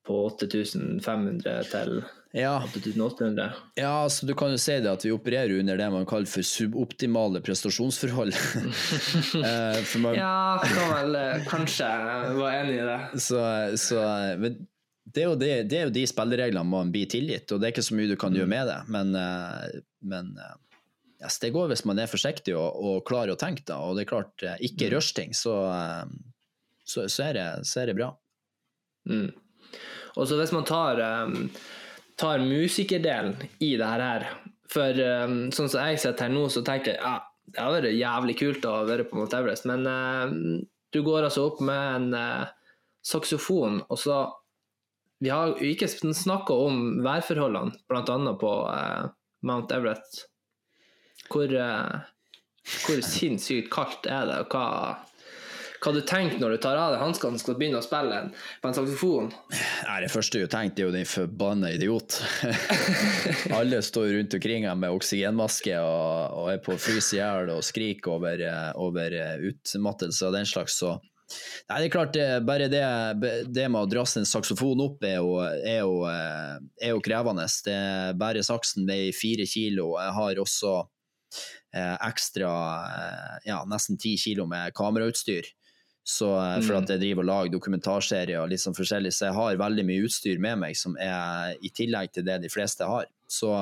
[0.09, 2.01] på 8500 til
[2.33, 2.63] ja.
[2.65, 3.53] 8800.
[3.75, 6.45] Ja, så du kan jo si det at vi opererer under det man kaller for
[6.45, 8.35] suboptimale prestasjonsforhold.
[9.91, 11.89] for man, ja, kan vel eh, kanskje
[12.37, 13.01] være enig i det.
[13.25, 13.41] Så,
[13.81, 14.05] så
[14.43, 14.61] men
[15.09, 17.89] det er, det, det er, jo de spillereglene man blir tilgitt, og det er ikke
[17.89, 18.79] så mye du kan gjøre med det.
[18.93, 19.81] Men, eh,
[20.13, 20.35] men
[21.25, 23.81] yes, det går hvis man er forsiktig og, og klarer å tenke, da.
[23.89, 24.95] Og det er klart, ikke mm.
[24.99, 25.57] rush ting, så,
[26.85, 28.13] så, så, er det, så er det bra.
[29.09, 29.33] Mm.
[30.19, 31.49] Og så hvis man tar, um,
[32.19, 34.27] tar musikerdelen i det her
[34.69, 37.15] For um, sånn som jeg sitter her nå, så tenker jeg ja,
[37.49, 40.29] det har vært jævlig kult å være på Mount Everest, men uh,
[40.93, 44.27] du går altså opp med en uh, saksofon, og så
[45.19, 48.35] Vi har jo ikke snakka om værforholdene, bl.a.
[48.39, 49.09] på uh,
[49.43, 50.29] Mount Everest.
[51.29, 54.69] Hvor, hvor sinnssykt kaldt er det, og hva
[55.79, 58.21] hva du tenker når du tar av deg hanskene og skal begynne å spille
[58.63, 59.29] på en saksofon?
[59.53, 62.21] Nei, Det første du tenker, er jo din forbanna idiot.
[63.59, 67.63] Alle står rundt omkring her med oksygenmaske og, og er på frys i hjel og
[67.67, 68.43] skriker over,
[68.81, 69.21] over
[69.53, 70.81] utmattelse og den slags.
[70.83, 70.97] Så
[71.69, 72.83] Nei, det er klart, det, bare det,
[73.53, 77.45] det med å drasse en saksofon opp er jo, er jo, eh, er jo krevende.
[77.67, 77.81] Det
[78.21, 79.91] Bare saksen veier fire kilo.
[80.01, 80.73] Jeg har også
[81.77, 82.53] eh, ekstra
[82.95, 85.53] eh, ja, nesten ti kilo med kamerautstyr.
[86.09, 89.37] Så, eh, for at jeg driver og lager dokumentarserier og litt sånn forskjellig, så jeg
[89.37, 93.11] har veldig mye utstyr med meg som er i tillegg til det de fleste har.
[93.29, 93.53] Så,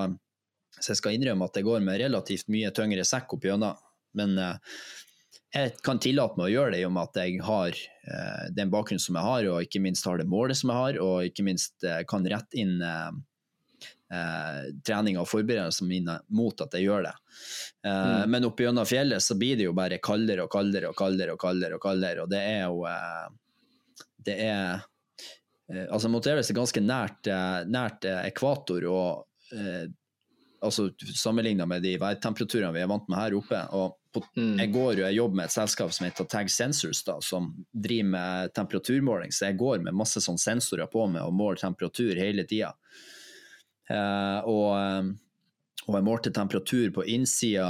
[0.78, 3.82] så jeg skal innrømme at det går med relativt mye tyngre sekk opp gjennom.
[4.16, 4.78] Men eh,
[5.56, 8.70] jeg kan tillate meg å gjøre det i og med at jeg har eh, den
[8.70, 11.46] bakgrunnen som jeg har, og ikke minst har det målet som jeg har, og ikke
[11.46, 12.78] minst eh, kan rette inn
[14.12, 17.14] eh, eh trening og forberedelser mine mot at jeg gjør det.
[17.86, 18.30] Eh, mm.
[18.30, 21.42] Men oppe gjennom fjellet så blir det jo bare kaldere og kaldere og kaldere, og
[21.42, 23.26] kaldere, og kaldere, og det er jo eh,
[24.26, 24.86] Det er
[25.66, 27.26] Altså Mount Everest er ganske nært,
[27.66, 29.56] nært ekvator, og
[30.62, 33.62] altså sammenligna med de værtemperaturene vi er vant med her oppe.
[33.74, 34.58] og på, mm.
[34.58, 38.08] Jeg går jo, jeg jobber med et selskap som heter Tag Sensors, da, som driver
[38.14, 39.32] med temperaturmåling.
[39.32, 42.72] Så jeg går med masse sånn sensorer på meg og måler temperatur hele tida.
[43.90, 45.10] Eh, og, eh,
[45.86, 47.68] og, jeg målte temperatur på innsida,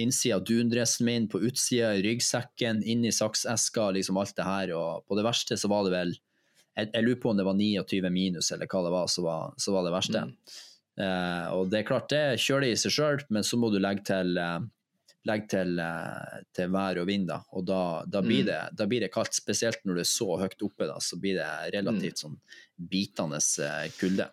[0.00, 4.72] innsida av dundressen min, på utsida i ryggsekken, inni sakseska, liksom alt det her.
[4.78, 6.16] Og på det verste så var det vel
[6.78, 9.54] Jeg, jeg lurer på om det var 29 minus, eller hva det var, så var,
[9.58, 10.20] så var det verste.
[10.28, 10.34] Mm.
[11.02, 14.04] Eh, og det er klart, det kjøler i seg sjøl, men så må du legge
[14.06, 14.60] til eh,
[15.26, 15.80] legge til,
[16.54, 17.40] til, vær og vind, da.
[17.52, 18.46] og da, da, blir mm.
[18.46, 19.34] det, da, blir det, kaldt.
[19.36, 22.22] Spesielt når du er så høyt oppe, da, så blir det relativt mm.
[22.22, 22.38] sånn
[22.94, 23.42] bitende
[23.98, 24.28] kulde.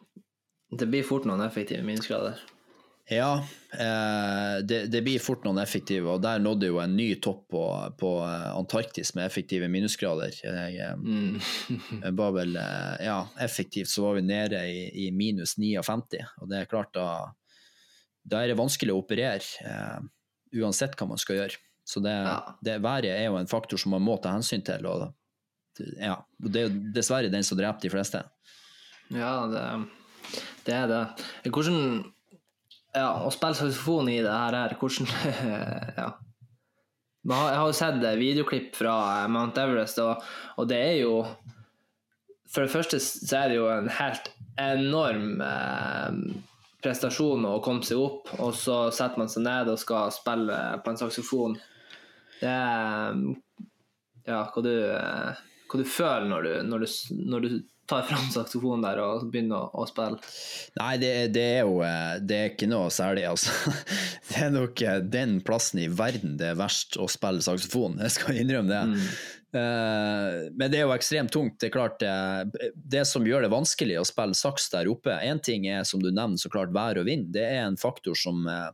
[0.72, 2.42] Det blir fort noen effektive minusgrader.
[3.06, 3.36] Ja,
[3.78, 7.62] eh, det, det, blir fort noen effektive, og der nådde jo en ny topp på,
[8.02, 10.34] på eh, Antarktis med effektive minusgrader.
[10.42, 11.38] Jeg, mm.
[12.02, 16.64] jeg var vel Ja, effektivt så var vi nede i, i, minus 59, og det
[16.64, 17.10] er klart da
[18.26, 19.44] da er det vanskelig å operere.
[19.62, 21.60] Eh, uansett hva man skal gjøre.
[21.86, 22.40] Så det, ja.
[22.66, 24.88] det været er jo en faktor som man må ta hensyn til.
[24.90, 25.06] Og
[26.02, 28.24] ja, det er jo dessverre den som dreper de fleste.
[29.14, 29.66] Ja, det,
[30.66, 31.02] det er det.
[31.50, 31.80] Hvordan
[32.96, 35.10] ja, Å spille saksofon i det her, hvordan
[36.02, 36.10] ja.
[37.26, 40.22] Jeg har jo sett videoklipp fra Mount Everest, og,
[40.60, 41.24] og, det er jo
[42.46, 44.30] For det første så er det jo en helt
[44.62, 46.20] enorm eh,
[46.86, 50.94] prestasjon å komme seg opp, og så setter man seg ned og skal spille på
[50.94, 51.58] en saksofon.
[52.38, 53.18] Det er
[54.26, 54.72] ja, hva du,
[55.66, 56.94] hva du føler når du, når du,
[57.34, 57.50] når du
[57.90, 60.20] tar fram saksofonen der og begynner å, å spille?
[60.80, 61.80] Nei, det, det, er jo
[62.26, 63.54] det er ikke noe særlig, altså.
[64.26, 64.82] Det er nok
[65.14, 68.84] den plassen i verden det er verst å spille saksofon, jeg skal innrømme det.
[68.96, 69.10] Mm.
[69.56, 71.58] Eh, men det er jo ekstremt tungt.
[71.62, 75.40] Det er klart, det, det som gjør det vanskelig å spille saks der oppe Én
[75.44, 77.30] ting er som du nevner, så klart vær og vind.
[77.36, 78.70] Det er en faktor som, eh,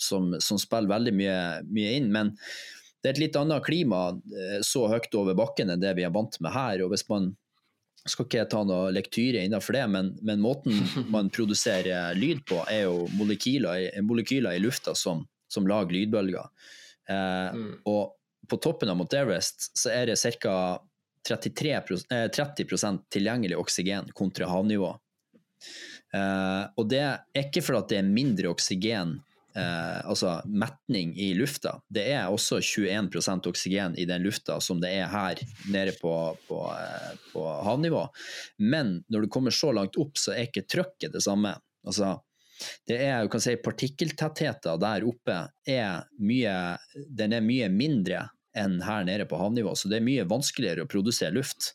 [0.00, 2.08] som, som spiller veldig mye, mye, inn.
[2.14, 2.34] Men
[3.00, 6.14] det er et litt annet klima eh, så høyt over bakken enn det vi er
[6.14, 6.84] vant med her.
[6.84, 7.34] og hvis man
[8.08, 10.76] skal ikke ta noe lektyre innenfor det, men, men måten
[11.14, 16.48] man produserer lyd på, er jo molekyler, molekyler i lufta som, som lager lydbølger.
[17.10, 17.74] Eh, mm.
[17.90, 18.16] Og
[18.50, 20.56] på toppen av Mount Everest så er det ca.
[21.28, 24.94] eh, 30% tilgjengelig oksygen kontra havnivå.
[26.14, 29.18] Eh, og det er ikke fordi det er mindre oksygen,
[29.56, 31.76] eh, altså metning i lufta.
[31.88, 35.40] Det er også 21% oksygen i den lufta som det er her
[35.72, 36.14] nede på,
[36.48, 38.06] på, eh, på havnivå.
[38.58, 41.54] Men når du kommer så langt opp, så er ikke trykket det samme.
[41.86, 42.16] Altså,
[42.88, 45.38] det er, du kan si, Partikkeltettheten der oppe
[45.68, 46.56] er mye,
[47.08, 48.26] den er mye mindre
[48.56, 51.74] enn her nede på havnivå, så det er mye vanskeligere å produsere luft.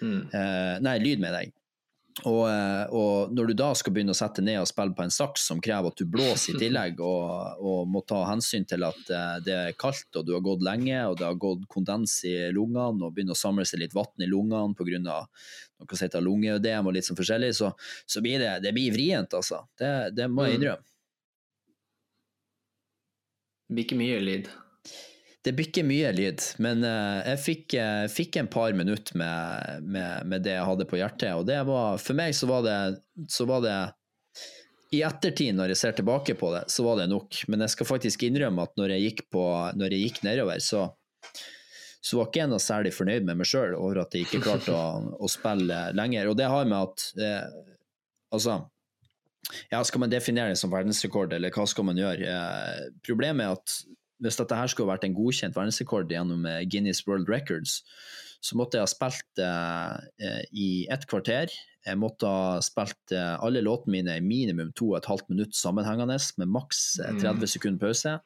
[0.00, 0.26] Mm.
[0.32, 1.52] Eh, nei, lyd med deg.
[2.24, 5.12] Og, eh, og, når du da skal begynne å sette ned og spille på en
[5.12, 9.12] saks som krever at du blåser i tillegg, og, og må ta hensyn til at
[9.12, 12.34] eh, det er kaldt og du har gått lenge og det har gått kondens i
[12.56, 15.00] lungene og begynner å samle seg litt vann i lungene pga.
[15.04, 17.74] noe som heter lungeødem og litt sånn forskjellig, så,
[18.08, 19.66] så blir det, det blir vrient, altså.
[19.76, 20.60] Det, det må jeg mm.
[20.60, 20.92] innrømme.
[23.66, 24.48] Det blir ikke mye lyd?
[25.46, 30.26] Det bikker mye lyd, men uh, jeg fikk, uh, fikk, en par minutter med, med,
[30.26, 31.36] med, det jeg hadde på hjertet.
[31.38, 32.78] Og det var, for meg så var det,
[33.30, 33.76] så var det
[34.96, 37.44] I ettertid, når jeg ser tilbake på det, så var det nok.
[37.46, 39.44] Men jeg skal faktisk innrømme at når jeg gikk, på,
[39.78, 40.88] når jeg gikk nedover, så,
[42.02, 44.74] så var ikke jeg noe særlig fornøyd med meg sjøl over at jeg ikke klarte
[44.74, 44.88] å,
[45.22, 46.32] å, spille lenger.
[46.32, 47.62] Og det har med at uh,
[48.34, 48.56] Altså
[49.70, 52.34] ja, Skal man definere det som verdensrekord, eller hva skal man gjøre?
[53.06, 53.76] problemet er at
[54.22, 57.80] hvis dette her skulle vært en godkjent verdensrekord gjennom eh, Guinness World Records,
[58.44, 61.52] så måtte jeg ha spilt eh, i ett kvarter.
[61.86, 65.56] Jeg måtte ha spilt eh, alle låtene mine i minimum to og et halvt minutt
[65.56, 67.44] sammenhengende, med maks 30 eh, mm.
[67.50, 68.16] sekunder pause.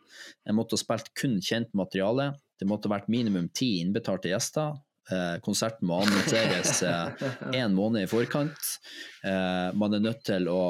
[0.47, 2.33] Jeg måtte ha spilt kun kjent materiale.
[2.61, 4.79] Det måtte ha vært minimum ti innbetalte gjester.
[5.11, 6.83] Eh, konserten må annonseres
[7.57, 8.77] én måned i forkant.
[9.77, 10.61] man er nødt til å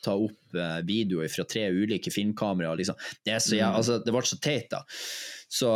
[0.00, 0.54] ta opp
[0.86, 2.78] videoer fra tre ulike filmkameraer.
[2.78, 2.96] Liksom.
[3.26, 3.80] Det, så, ja, mm.
[3.80, 4.84] altså, det ble så teit, da.
[5.48, 5.68] Så,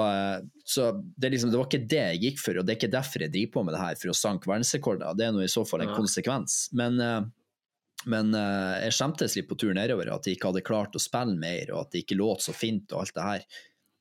[0.69, 0.87] så
[1.17, 3.35] det, liksom, det, var ikke det jeg gikk for, og det er ikke derfor jeg
[3.35, 5.19] driver på med det her, for å sanke verdensrekorder.
[5.19, 6.67] Det er nå i så fall en konsekvens.
[6.79, 7.01] Men
[8.11, 11.69] men jeg skjemtes litt på tur nedover at de ikke hadde klart å spille mer,
[11.71, 13.45] og at det ikke låt så fint og alt det her.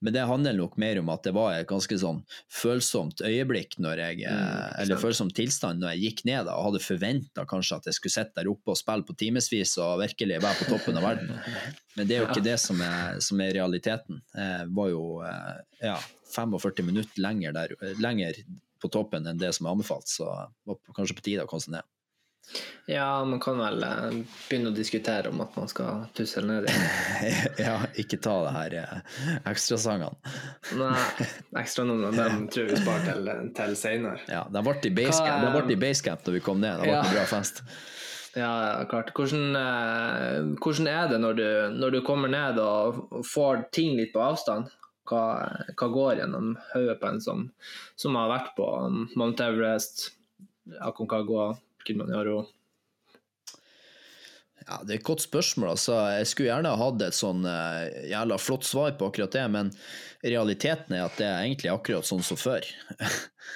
[0.02, 4.02] Men det handler nok mer om at det var et ganske sånn følsomt øyeblikk, når
[4.02, 7.78] jeg, mm, eh, eller følsom tilstand, når jeg gikk ned da, og hadde forventa kanskje
[7.78, 10.97] at jeg skulle sitte der oppe og spille på timevis og virkelig være på toppen
[10.97, 11.38] av verden.
[11.99, 14.24] Men det er jo ikke det som er, som er realiteten.
[14.34, 15.97] Jeg var jo eh, ja,
[16.34, 18.41] 45 minutter lenger, der, lenger
[18.82, 21.62] på toppen enn det som er anbefalt, så det var kanskje på tide å komme
[21.62, 21.89] seg ned.
[22.85, 24.07] Ja, man kan vel eh,
[24.49, 26.89] begynne å diskutere om at man skal tussle ned igjen.
[27.65, 29.15] ja, ikke ta det her eh,
[29.51, 30.33] ekstrasangene.
[30.79, 31.29] Nei,
[31.61, 34.19] ekstranumrene dem tror vi sparer til, til seinere.
[34.31, 35.47] Ja, de ble i basecamp
[35.79, 36.81] Hva, da vi kom ned.
[36.81, 37.05] Det ble ja.
[37.05, 37.63] en bra fest.
[38.35, 38.51] Ja,
[38.91, 39.13] klart.
[39.15, 44.13] Hvordan, eh, hvordan er det når du, når du, kommer ned og får ting litt
[44.15, 44.71] på avstand?
[45.07, 45.23] Hva,
[45.75, 47.49] hva går gjennom hodet på en som,
[47.99, 48.67] som har vært på
[49.19, 50.09] Mount Everest,
[50.79, 51.53] Aconcagua?
[51.88, 52.45] Kilimanjaro?
[54.67, 55.73] Ja, Det er et godt spørsmål.
[55.73, 55.95] altså.
[56.17, 59.71] Jeg skulle gjerne hatt et sånn uh, jævla flott svar på akkurat det, men
[60.23, 62.67] realiteten er at det er egentlig akkurat sånn som før.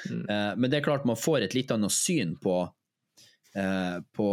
[0.09, 0.25] mm.
[0.25, 4.29] uh, men det er klart man får et litt annet syn på, uh, på,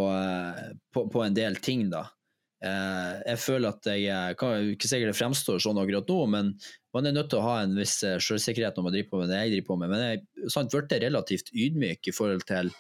[0.95, 2.07] på, på, en del ting, da.
[2.63, 6.53] jeg føler at jeg kan ikke sikkert det fremstår sånn akkurat nå, men
[6.95, 9.41] man er nødt til å ha en viss selvsikkerhet når man driver på med det
[9.41, 9.91] jeg driver på med.
[9.91, 12.71] Men jeg har blitt relativt ydmyk i forhold til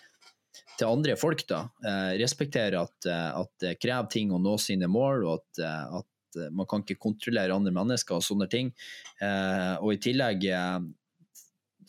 [0.78, 1.66] til andre folk, da.
[1.84, 6.00] Eh, respektere at, eh, at, det krever ting å nå sine mål, og at, eh,
[6.00, 6.08] at,
[6.56, 8.70] man kan ikke kontrollere andre mennesker og sånne ting.
[9.20, 10.78] Eh, og i tillegg eh,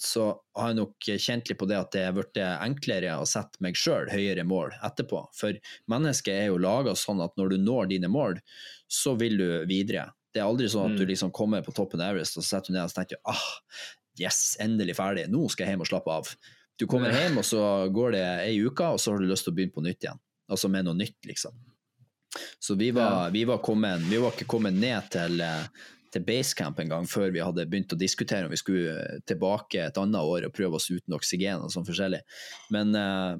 [0.04, 0.26] så
[0.58, 3.78] har jeg nok kjent litt på det at det er blitt enklere å sette meg
[3.80, 5.22] sjøl høyere mål etterpå.
[5.38, 5.56] For
[5.88, 8.36] mennesket er jo laga sånn at når du når dine mål,
[8.92, 10.10] så vil du videre.
[10.34, 11.12] Det er aldri sånn at du mm.
[11.14, 13.48] liksom kommer på toppen av Everest og setter deg ned og tenker ah,
[14.20, 16.32] yes, endelig ferdig, nå skal jeg hjem og slappe av.
[16.80, 17.64] Du kommer hjem, og så
[17.94, 20.22] går det ei uke, og så har du lyst til å begynne på nytt igjen.
[20.52, 21.56] Altså med noe nytt, liksom.
[22.60, 25.42] Så vi var, vi var, kommet, vi var ikke kommet ned til,
[26.14, 30.00] til basecamp en gang før vi hadde begynt å diskutere om vi skulle tilbake et
[30.02, 32.24] annet år og prøve oss uten oksygen og sånn forskjellig.
[32.74, 33.36] Men, eh,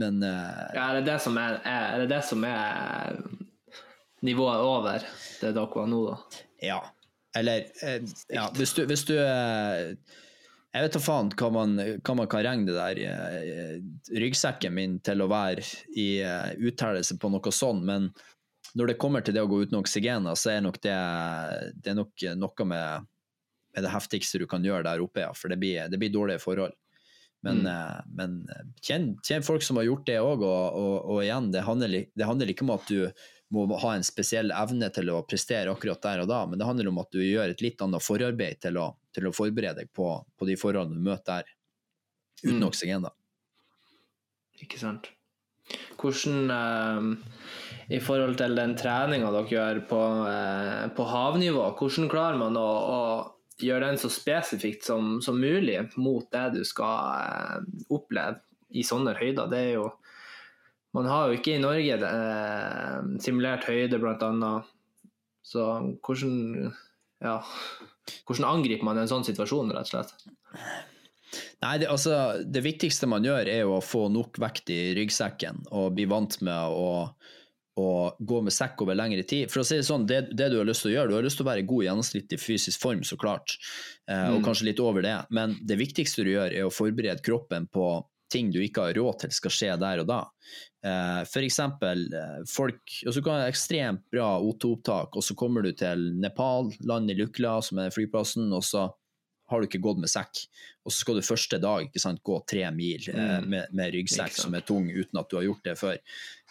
[0.00, 3.20] men eh, ja, Er det det som er, er, det det som er
[4.24, 5.08] nivået over
[5.40, 6.44] det dere var nå, da?
[6.64, 6.80] Ja.
[7.36, 9.16] Eller eh, ja, hvis du, hvis du
[10.74, 13.74] jeg vet da faen hva man, hva man, kan regne det der eh,
[14.18, 15.62] ryggsekken min til å være
[15.94, 18.08] i uttellelse uttalelse på noe sånn, men
[18.74, 20.94] når det kommer til det å gå uten oksygen, så er nok det,
[21.78, 23.06] det er nok noe med,
[23.70, 26.42] med, det heftigste du kan gjøre der oppe, ja, for det blir, det blir dårlige
[26.42, 26.74] forhold.
[27.44, 28.10] Men, mm.
[28.16, 28.36] men
[28.82, 32.26] kjenn, kjenn, folk som har gjort det òg, og, og, og, igjen, det handler, det
[32.26, 33.04] handler ikke om at du
[33.54, 36.90] må ha en spesiell evne til å prestere akkurat der og da, men det handler
[36.90, 40.08] om at du gjør et litt annet forarbeid til å, til å forberede deg på,
[40.36, 41.52] på, de forholdene du møter der,
[42.44, 42.68] uten mm.
[42.68, 43.06] oksygen.
[43.06, 43.12] da.
[44.64, 45.10] Ikke sant.
[46.00, 52.40] Hvordan, eh, i forhold til den treninga dere gjør på, eh, på, havnivå, hvordan klarer
[52.40, 53.00] man å, å
[53.62, 58.42] gjøre den så spesifikt som, som, mulig mot det du skal eh, oppleve
[58.74, 59.48] i sånne høyder?
[59.52, 59.88] Det er jo
[60.94, 64.52] man har jo ikke i Norge eh, simulert høyde, bl.a.
[65.44, 65.64] Så
[66.06, 66.70] hvordan,
[67.24, 67.38] ja,
[68.28, 70.28] hvordan angriper man en sånn situasjon, rett og slett?
[71.64, 75.64] Nei, det, altså, det viktigste man gjør, er jo å få nok vekt i ryggsekken
[75.74, 76.90] og bli vant med å,
[77.80, 79.50] å gå med sekk over lengre tid.
[79.50, 81.26] For å si Det sånn, det, det, du har lyst til å gjøre, du har
[81.26, 83.56] lyst til å være i god gjennomsnittlig fysisk form, så klart,
[84.06, 84.44] eh, og mm.
[84.46, 87.88] kanskje litt over det, men det viktigste du gjør, er å forberede kroppen på
[88.34, 90.20] ting du ikke har råd til skal skje der og da.
[90.84, 91.60] Eh, F.eks.
[91.62, 96.72] Eh, folk og så kan ha ekstremt bra O2-opptak, og så kommer du til Nepal,
[96.88, 98.88] land i Lukla, som er flyplassen, og så
[99.50, 100.44] har du ikke gått med sekk.
[100.84, 103.48] Og så skal du første dag sant, gå tre mil eh, mm.
[103.50, 105.98] med, med, ryggsekk som er tung, uten at du har gjort det før.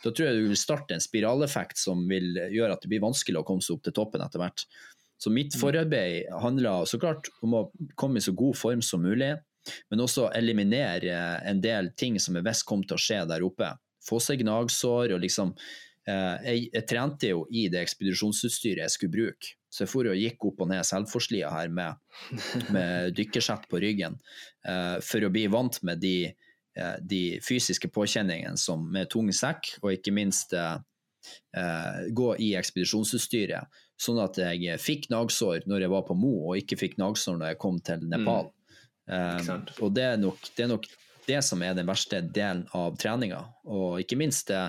[0.03, 3.39] Da tror jeg du vil starte en spiraleffekt som vil gjøre at det blir vanskelig
[3.39, 4.65] å komme seg opp til toppen etter hvert.
[5.21, 5.59] Så mitt mm.
[5.61, 7.65] forarbeid handler så klart om å
[7.99, 9.35] komme i så god form som mulig
[9.91, 13.71] men også eliminere en del ting som er visste kom til å skje der oppe.
[14.03, 19.15] Få seg gnagsår og liksom eh, jeg, jeg, trente jo i det ekspedisjonsutstyret jeg skulle
[19.15, 19.53] bruke.
[19.73, 21.97] Så jeg for og gikk opp og ned Selforslia her med,
[22.75, 24.19] med dykkersett på ryggen
[24.69, 26.29] uh, for å bli vant med de,
[26.77, 30.77] uh, de fysiske påkjenningene som med tung sekk, og ikke minst uh,
[32.13, 33.81] gå i ekspedisjonsutstyret.
[33.97, 37.55] Sånn at jeg fikk gnagsår når jeg var på Mo, og ikke fikk gnagsår når
[37.55, 38.51] jeg kom til Nepal.
[38.51, 38.62] Mm.
[39.03, 40.87] Um, og det er, nok, det er, nok,
[41.27, 43.41] det som er den verste delen av treninga.
[43.67, 44.65] Og ikke minst det,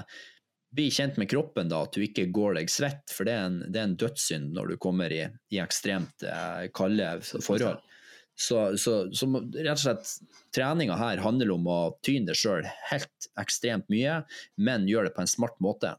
[0.75, 3.07] bli kjent med kroppen, da, at du ikke går deg svett.
[3.15, 5.25] For det er en, det er en dødssynd når du kommer i,
[5.55, 7.83] i ekstremt eh, kalde forhold.
[8.35, 10.09] Så, så, så, rett og slett
[10.55, 14.25] treninga her handler om å tyne deg sjøl helt ekstremt mye,
[14.59, 15.95] men gjøre det på en smart måte.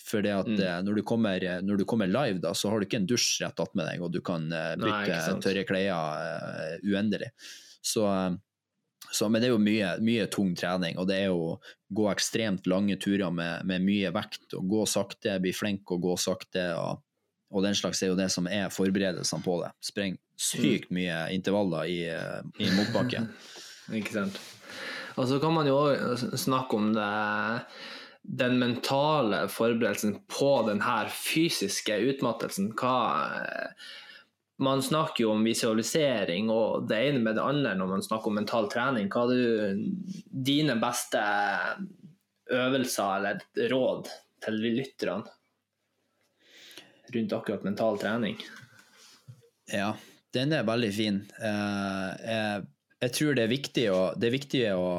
[0.00, 0.60] For det at mm.
[0.62, 3.42] Eh, når, du kommer, når, du kommer, live, da, så har du ikke en dusj
[3.42, 7.32] rett attmed deg, og du kan eh, bytte Nei, tørre klær eh, uendelig.
[7.84, 8.38] Så uh,
[9.10, 11.56] så, men det er jo mye, mye, tung trening, og det er jo
[11.90, 14.52] gå ekstremt lange turer med, med mye vekt.
[14.54, 16.68] og Gå sakte, bli flink og gå sakte.
[16.78, 17.00] Og,
[17.50, 19.72] og, den slags er jo det som er forberedelsene på det.
[19.82, 20.98] Spreng sykt mm.
[21.00, 22.00] mye intervaller i,
[22.62, 23.24] i motbakke.
[23.98, 24.38] Ikke sant.
[25.18, 25.80] Og så kan man jo
[26.38, 27.08] snakke om det
[28.22, 32.70] den mentale forberedelsen på den her fysiske utmattelsen.
[32.78, 33.72] Hva
[34.60, 38.36] man snakker jo om visualisering og det ene med det andre når man snakker om
[38.36, 39.08] mental trening.
[39.08, 39.84] Hva er du,
[40.28, 41.22] dine beste
[42.50, 44.10] øvelser eller råd
[44.44, 45.36] til lytterne
[47.14, 48.36] rundt akkurat mental trening?
[49.72, 49.94] Ja,
[50.34, 51.22] den er veldig fin.
[51.40, 52.68] Eh, jeg,
[53.00, 54.92] jeg tror det er viktig å, er viktig å,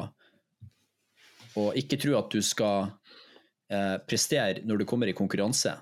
[1.62, 2.90] å ikke tro at du skal
[3.70, 5.78] eh, prestere når du kommer i konkurranse.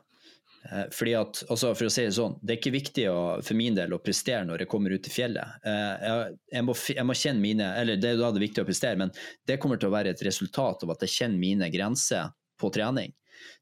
[0.65, 3.57] Eh, fordi at, altså for å si Det sånn, det er ikke viktig å, for
[3.57, 5.61] min del å prestere når jeg kommer ut i fjellet.
[5.65, 8.65] Eh, jeg, jeg, må, jeg, må, kjenne mine, eller Det er da det er viktig
[8.65, 9.15] å prestere, men
[9.49, 13.15] det kommer til å være et resultat av at jeg kjenner mine grenser på trening.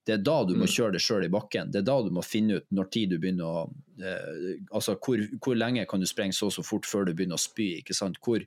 [0.02, 0.72] Det er da du må mm.
[0.72, 1.70] kjøre deg sjøl i bakken.
[1.70, 3.60] Det er da du må finne ut når tid du begynner å
[4.02, 7.42] eh, Altså hvor, hvor, lenge kan du sprenge så så fort før du begynner å
[7.42, 7.76] spy?
[7.82, 8.18] ikke sant?
[8.24, 8.42] Hvor,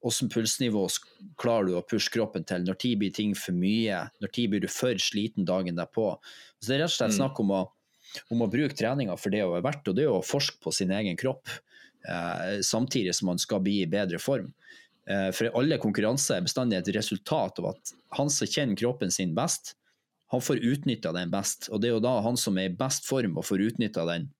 [0.00, 0.86] Hvordan pulsnivå
[1.36, 2.64] klarer du å pushe kroppen til?
[2.64, 4.06] Når tid blir ting for mye?
[4.24, 6.14] Når tid blir du for sliten dagen derpå?
[6.56, 7.18] Så Det er rett og slett mm.
[7.18, 7.60] snakk om å
[8.30, 10.72] om å bruke treninga for det hun er verdt, og det er å forske på
[10.74, 11.50] sin egen kropp.
[12.08, 14.52] Eh, samtidig som man skal bli i bedre form.
[15.10, 19.34] Eh, for alle konkurranser er bestandig et resultat av at han som kjenner kroppen sin
[19.36, 19.74] best,
[20.30, 21.68] han får utnytta den best.
[21.70, 24.30] Og det er jo da han som er i best form og får utnytta den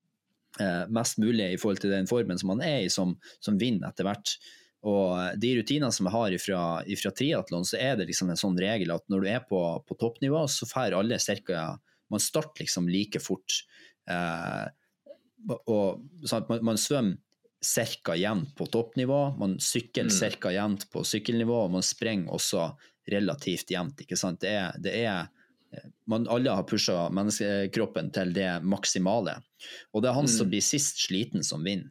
[0.62, 3.90] eh, mest mulig i forhold til den formen som han er i, som, som vinner
[3.90, 4.38] etter hvert.
[4.86, 8.56] Og de rutinene som jeg har fra, ifra triatlon, så er det liksom en sånn
[8.56, 11.64] regel at når du er på, på toppnivå, så får alle ca
[12.10, 13.62] man starter liksom like fort.
[14.10, 14.66] Eh,
[15.48, 17.18] og, sånn man, man svømmer
[17.60, 18.14] ca.
[18.16, 20.40] jevnt på toppnivå, man sykler mm.
[20.40, 20.52] ca.
[20.52, 22.70] jevnt på sykkelnivå, og man sprenger også
[23.10, 24.00] relativt jevnt.
[24.00, 24.40] ikke sant?
[24.40, 25.28] Det er, det er
[26.10, 29.36] man, alle har pusha menneskekroppen til det maksimale.
[29.92, 30.34] Og det er han mm.
[30.34, 31.90] som blir sist sliten, som vinner.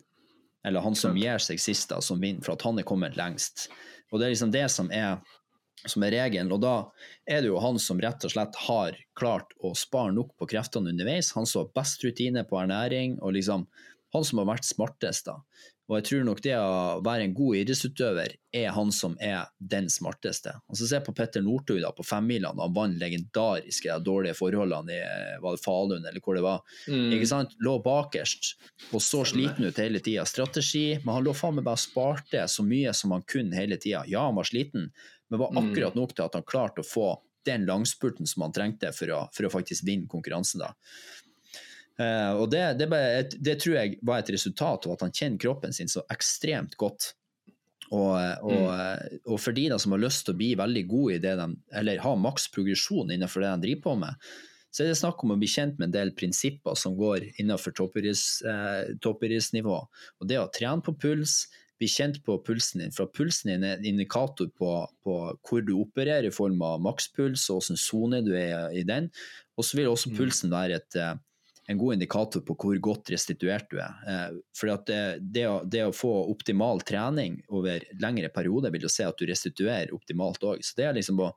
[0.67, 3.69] Eller han som gir seg sist, da, som vinner, for at han er kommet lengst.
[4.11, 5.21] Og det er liksom det som er
[5.87, 6.51] som er regelen.
[6.55, 6.75] Og da
[7.29, 10.93] er det jo han som rett og slett har klart å spare nok på kreftene
[10.93, 11.33] underveis.
[11.37, 13.67] Han som har best rutine på ernæring, og liksom
[14.13, 15.29] han som har vært smartest.
[15.29, 15.39] da.
[15.89, 19.87] Og jeg tror nok det å være en god idrettsutøver er han som er den
[19.89, 20.53] smarteste.
[20.69, 25.57] Altså Se på Petter Northug på femmila da han vant legendariske dårlige forholdene i var
[25.57, 26.61] det Falun eller hvor det var.
[26.85, 27.15] Mm.
[27.17, 27.57] Ikke sant?
[27.65, 28.51] Lå bakerst
[28.93, 30.27] og så sliten ut hele tida.
[30.29, 34.05] Strategi, men han lå faen meg bare sparte så mye som han kunne hele tida.
[34.09, 34.91] Ja, han var sliten,
[35.29, 35.59] men var mm.
[35.61, 37.09] akkurat nok til at han klarte å få
[37.47, 40.65] den langspurten som han trengte for å, for å faktisk vinne konkurransen.
[40.65, 40.73] da.
[41.99, 42.87] Uh, og det, det,
[43.43, 47.13] det, tror jeg var et resultat av at han kjenner kroppen sin så ekstremt godt.
[47.89, 48.13] Og,
[48.45, 49.23] og, mm.
[49.33, 51.47] og for de da, som har lyst til å bli veldig gode i det de,
[51.79, 54.13] eller ha maks progresjon innenfor det de driver på med,
[54.69, 57.71] så er det snakk om å bli kjent med en del prinsipper som går innenfor
[57.73, 59.77] toppidrettsnivå.
[59.79, 61.33] Eh, og det å trene på puls,
[61.79, 62.93] bli kjent på pulsen din.
[62.95, 64.73] For pulsen din er en indikator på,
[65.03, 65.15] på
[65.47, 69.09] hvor du opererer i form av makspuls og hvilken sone du er i den.
[69.57, 70.17] Og så vil også mm.
[70.19, 71.13] pulsen være et, eh,
[71.71, 73.95] en god indikator på hvor godt restituert du er.
[74.11, 78.91] Eh, for det, det, å, det, å, få optimal trening over lengre perioder vil jo
[78.91, 80.65] se at du restituerer optimalt òg.
[80.65, 81.31] Så det er liksom å,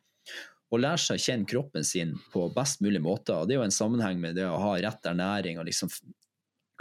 [0.73, 3.37] å lære seg å kjenne kroppen sin på best mulig måte.
[3.37, 5.93] og Det er jo en sammenheng med det å ha rett ernæring og liksom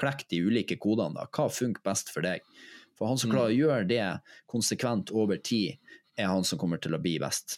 [0.02, 1.20] klekke de ulike kodene.
[1.20, 1.30] Da.
[1.30, 2.46] Hva funker best for deg?
[3.02, 3.34] For han som mm.
[3.34, 4.08] klarer å gjøre det
[4.46, 5.80] konsekvent over tid,
[6.14, 7.56] er han som kommer til å bli best.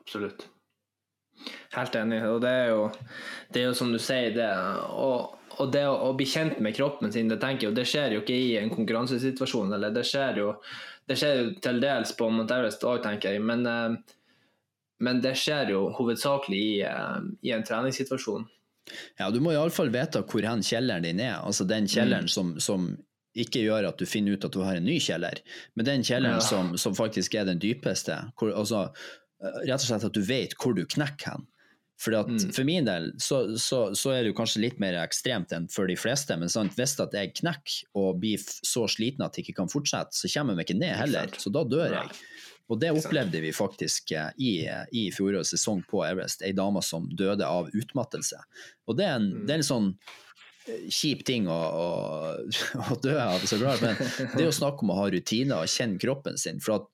[0.00, 0.48] Absolutt.
[1.76, 2.18] Helt enig.
[2.26, 2.88] Og det er jo,
[3.54, 4.48] det er jo som du sier, det.
[4.90, 8.16] Og, og det å, å, bli kjent med kroppen sin, det tenker jeg, det skjer
[8.16, 9.70] jo ikke i en konkurransesituasjon.
[9.76, 10.54] Eller det skjer jo,
[11.06, 13.44] det skjer jo til dels på Mount Everest òg, tenker jeg.
[13.46, 14.16] Men, eh,
[15.06, 18.48] men, det skjer jo hovedsakelig i, eh, i en treningssituasjon.
[19.20, 21.38] Ja, du må iallfall vite hvor hen kjelleren din er.
[21.38, 22.34] Altså den kjelleren mm.
[22.34, 22.90] som, som
[23.38, 25.42] ikke gjør at du finner ut at du har en ny kjeller,
[25.78, 26.44] men den kjelleren ja.
[26.44, 28.16] som, som, faktisk er den dypeste.
[28.38, 28.88] Hvor, altså,
[29.42, 31.48] eh, rett og slett at du vet hvor du knekker hen.
[32.00, 32.52] For, at, mm.
[32.56, 35.90] for min del så, så, så, er det jo kanskje litt mer ekstremt enn for
[35.90, 39.58] de fleste, men sant, hvis at jeg knekker og blir så sliten at jeg ikke
[39.58, 42.14] kan fortsette, så kommer jeg meg ikke ned heller, så da dør jeg.
[42.70, 44.52] Og det opplevde vi faktisk eh, i,
[44.96, 46.44] i fjorårets sesong på Everest.
[46.46, 48.38] Ei dame som døde av utmattelse.
[48.86, 49.46] Og det er en, Mm.
[49.46, 50.14] det er en sånn eh,
[50.92, 51.86] kjip ting å, å,
[52.92, 53.84] å dø av, så klart.
[53.84, 54.00] Men
[54.34, 56.60] det er å snakke om å ha rutiner og kjenne kroppen sin.
[56.64, 56.90] For at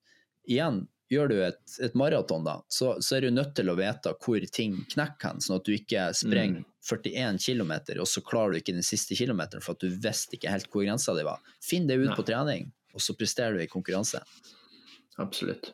[0.51, 4.13] igjen, gjør du et, et maraton, da, så, så er du nødt til å vite
[4.23, 7.73] hvor ting knekker hen, sånn at du ikke sprenger 41 km,
[8.03, 10.87] og så klarer du ikke den siste kilometeren for at du visste ikke helt hvor
[10.87, 11.43] grensa di var.
[11.63, 12.19] Finn det ut Nei.
[12.19, 14.23] på trening, og så presterer du i konkurranse.
[15.23, 15.73] Absolutt.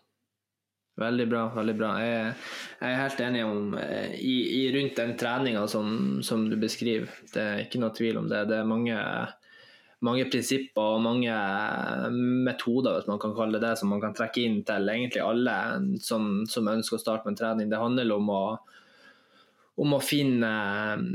[1.01, 1.47] Veldig bra.
[1.55, 1.91] veldig bra.
[2.05, 2.33] Jeg,
[2.81, 7.09] jeg er helt enig om eh, i, i rundt den treninga som, som du beskriver.
[7.33, 8.43] Det er ikke noe tvil om det.
[8.51, 8.99] Det er mange,
[10.05, 11.39] mange prinsipper og mange
[12.45, 15.57] metoder, hvis man kan kalle det det, som man kan trekke inn til egentlig alle
[16.05, 17.73] som, som ønsker å starte med trening.
[17.73, 18.45] Det handler om å,
[19.81, 20.55] om å finne
[20.93, 21.07] eh,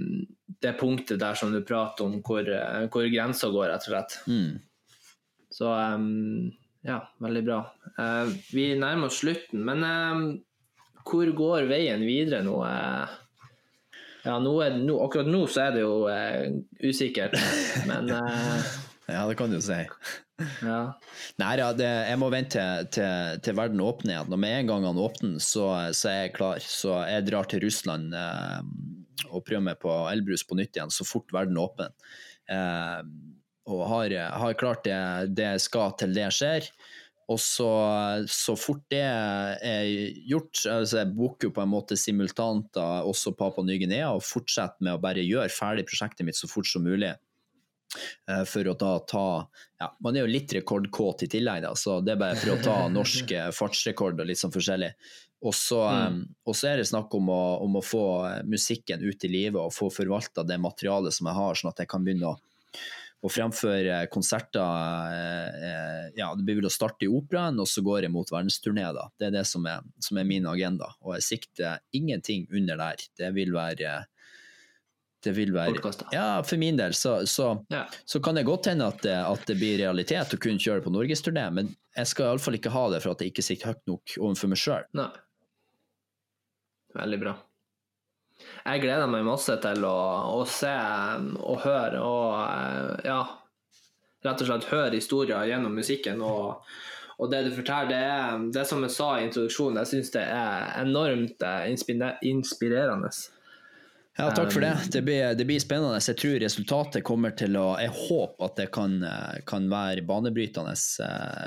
[0.66, 4.24] det punktet der som du prater om, hvor, eh, hvor grensa går, rett og slett.
[4.26, 4.56] Mm.
[5.54, 6.50] Så um,
[6.88, 7.62] ja, veldig bra.
[7.98, 12.58] Uh, vi nærmer oss slutten, men uh, hvor går veien videre nå?
[12.64, 13.08] Uh,
[14.28, 15.94] ja, nå er, nå, akkurat nå så er det jo
[16.84, 17.38] usikkert,
[17.90, 18.12] men
[19.08, 19.78] Ja, det kan du si.
[20.68, 20.80] ja.
[21.40, 24.34] Nei, ja, det, jeg må vente til, til, til verden åpner igjen.
[24.36, 26.60] Og med en gang han åpner, så, så er jeg klar.
[26.60, 28.12] Så jeg drar til Russland
[29.32, 31.96] og prøver meg på Elbrus på nytt igjen, så fort verden åpner.
[32.52, 33.00] Eh,
[33.68, 34.98] og har, har klart det,
[35.36, 36.70] det skal til det skjer.
[37.28, 37.68] Og så,
[38.32, 39.90] så fort det er
[40.32, 44.80] gjort, altså jeg booker jo på en måte simultant da, også Papa Ny-Guinea, og fortsetter
[44.88, 47.12] med å bare gjøre ferdig prosjektet mitt så fort som mulig.
[48.32, 49.26] Eh, For å da ta
[49.80, 52.60] ja, Man er jo litt rekordkåt i tillegg, da, så det er bare for å
[52.64, 54.94] ta norsk eh, fartsrekord og litt sånn forskjellig.
[55.48, 56.22] Og så, Mm.
[56.24, 58.06] eh, og så er det snakk om å, om å få
[58.48, 61.92] musikken ut i livet og få forvalta det materialet som jeg har, sånn at jeg
[61.92, 62.38] kan begynne å,
[63.24, 64.62] å fremføre konserter.
[65.14, 68.30] eh, eh, Ja, det blir vel å starte i operaen, og så går jeg mot
[68.30, 68.94] verdensturné.
[68.94, 69.10] da.
[69.20, 70.94] Det er det som er, som er min agenda.
[71.02, 72.96] Og jeg sikter ingenting under der.
[73.18, 74.06] Det vil være
[75.24, 75.82] det vil være.
[76.14, 77.86] Ja, for min del så, så ja.
[78.06, 80.94] så kan det godt hende at det, at det blir realitet å kunne kjøre på
[80.94, 84.14] norgesturné, men jeg skal iallfall ikke ha det for at jeg ikke sikter høyt nok
[84.20, 84.86] overfor meg sjøl.
[86.98, 87.34] Veldig bra.
[88.68, 89.98] Jeg gleder meg masse til å,
[90.36, 90.74] å se
[91.40, 93.22] og høre og eh, ja,
[94.28, 96.20] rett og slett høre historier gjennom musikken.
[96.26, 96.68] Og,
[97.18, 100.28] og det du forteller, det er det som jeg sa i introduksjonen, jeg syns det
[100.28, 101.66] er enormt eh,
[102.28, 103.12] inspirerende.
[104.18, 104.74] Ja, takk for det.
[104.92, 106.02] Det blir, det blir spennende.
[106.02, 110.74] Jeg tror resultatet kommer til å Jeg håper at det kan, eh, kan være banebrytende.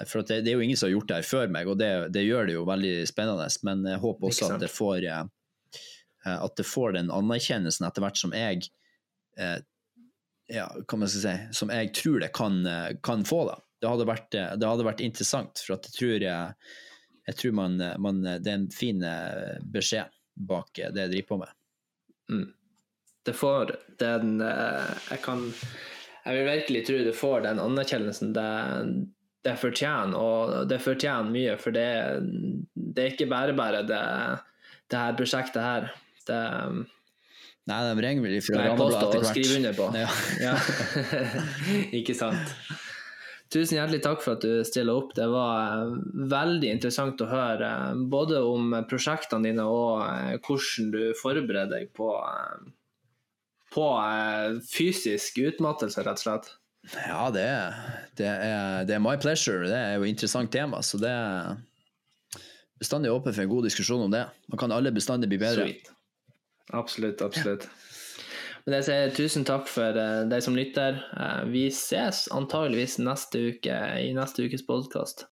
[0.09, 1.91] For det, det er jo ingen som har gjort det her før meg, og det,
[2.15, 3.51] det gjør det jo veldig spennende.
[3.67, 5.11] Men jeg håper også at det får
[6.29, 8.67] at det får den anerkjennelsen etter hvert som jeg
[9.41, 9.59] eh,
[10.51, 13.45] ja, hva man skal si, som jeg tror det kan, eh, kan få.
[13.49, 13.59] da.
[13.81, 16.73] Det hadde, vært, eh, det hadde vært interessant, for jeg tror, jeg,
[17.31, 20.11] jeg tror man, man, det er en fin eh, beskjed
[20.51, 21.55] bak eh, det jeg driver på med.
[22.31, 22.49] Mm.
[23.27, 25.41] Det får den eh, Jeg kan
[26.25, 28.51] Jeg vil virkelig tro det får den anerkjennelsen det,
[29.45, 31.89] det fortjener, og det fortjener mye, for det,
[32.75, 34.05] det er ikke bare bare det,
[34.93, 35.91] det her prosjektet her.
[36.31, 36.41] Det
[37.71, 39.35] Nei, de ringer vel ifra Ranabladet etter hvert.
[39.35, 39.91] skrive under på.
[39.99, 40.09] Ja.
[40.47, 40.55] Ja.
[42.01, 42.55] ikke sant.
[43.51, 45.11] Tusen hjertelig takk for at du stiller opp.
[45.17, 45.97] Det var eh,
[46.31, 51.91] veldig interessant å høre eh, både om prosjektene dine og eh, hvordan du forbereder deg
[51.99, 52.13] på,
[53.75, 53.89] på
[54.71, 56.53] fysisk utmattelse, rett og slett.
[56.95, 57.81] Ja, det er,
[58.17, 59.67] det, er, det er my pleasure.
[59.69, 61.59] Det er jo et interessant tema, så det er
[62.81, 64.25] bestandig åpen for en god diskusjon om det.
[64.49, 65.67] Man kan alle bestandig bli bedre.
[65.67, 65.91] Sweet.
[66.73, 67.69] Absolutt, absolutt.
[68.67, 71.01] Men jeg sier tusen takk for eh, deg som lytter.
[71.17, 75.30] Eh, Vi ses antageligvis neste uke i neste ukes podkast.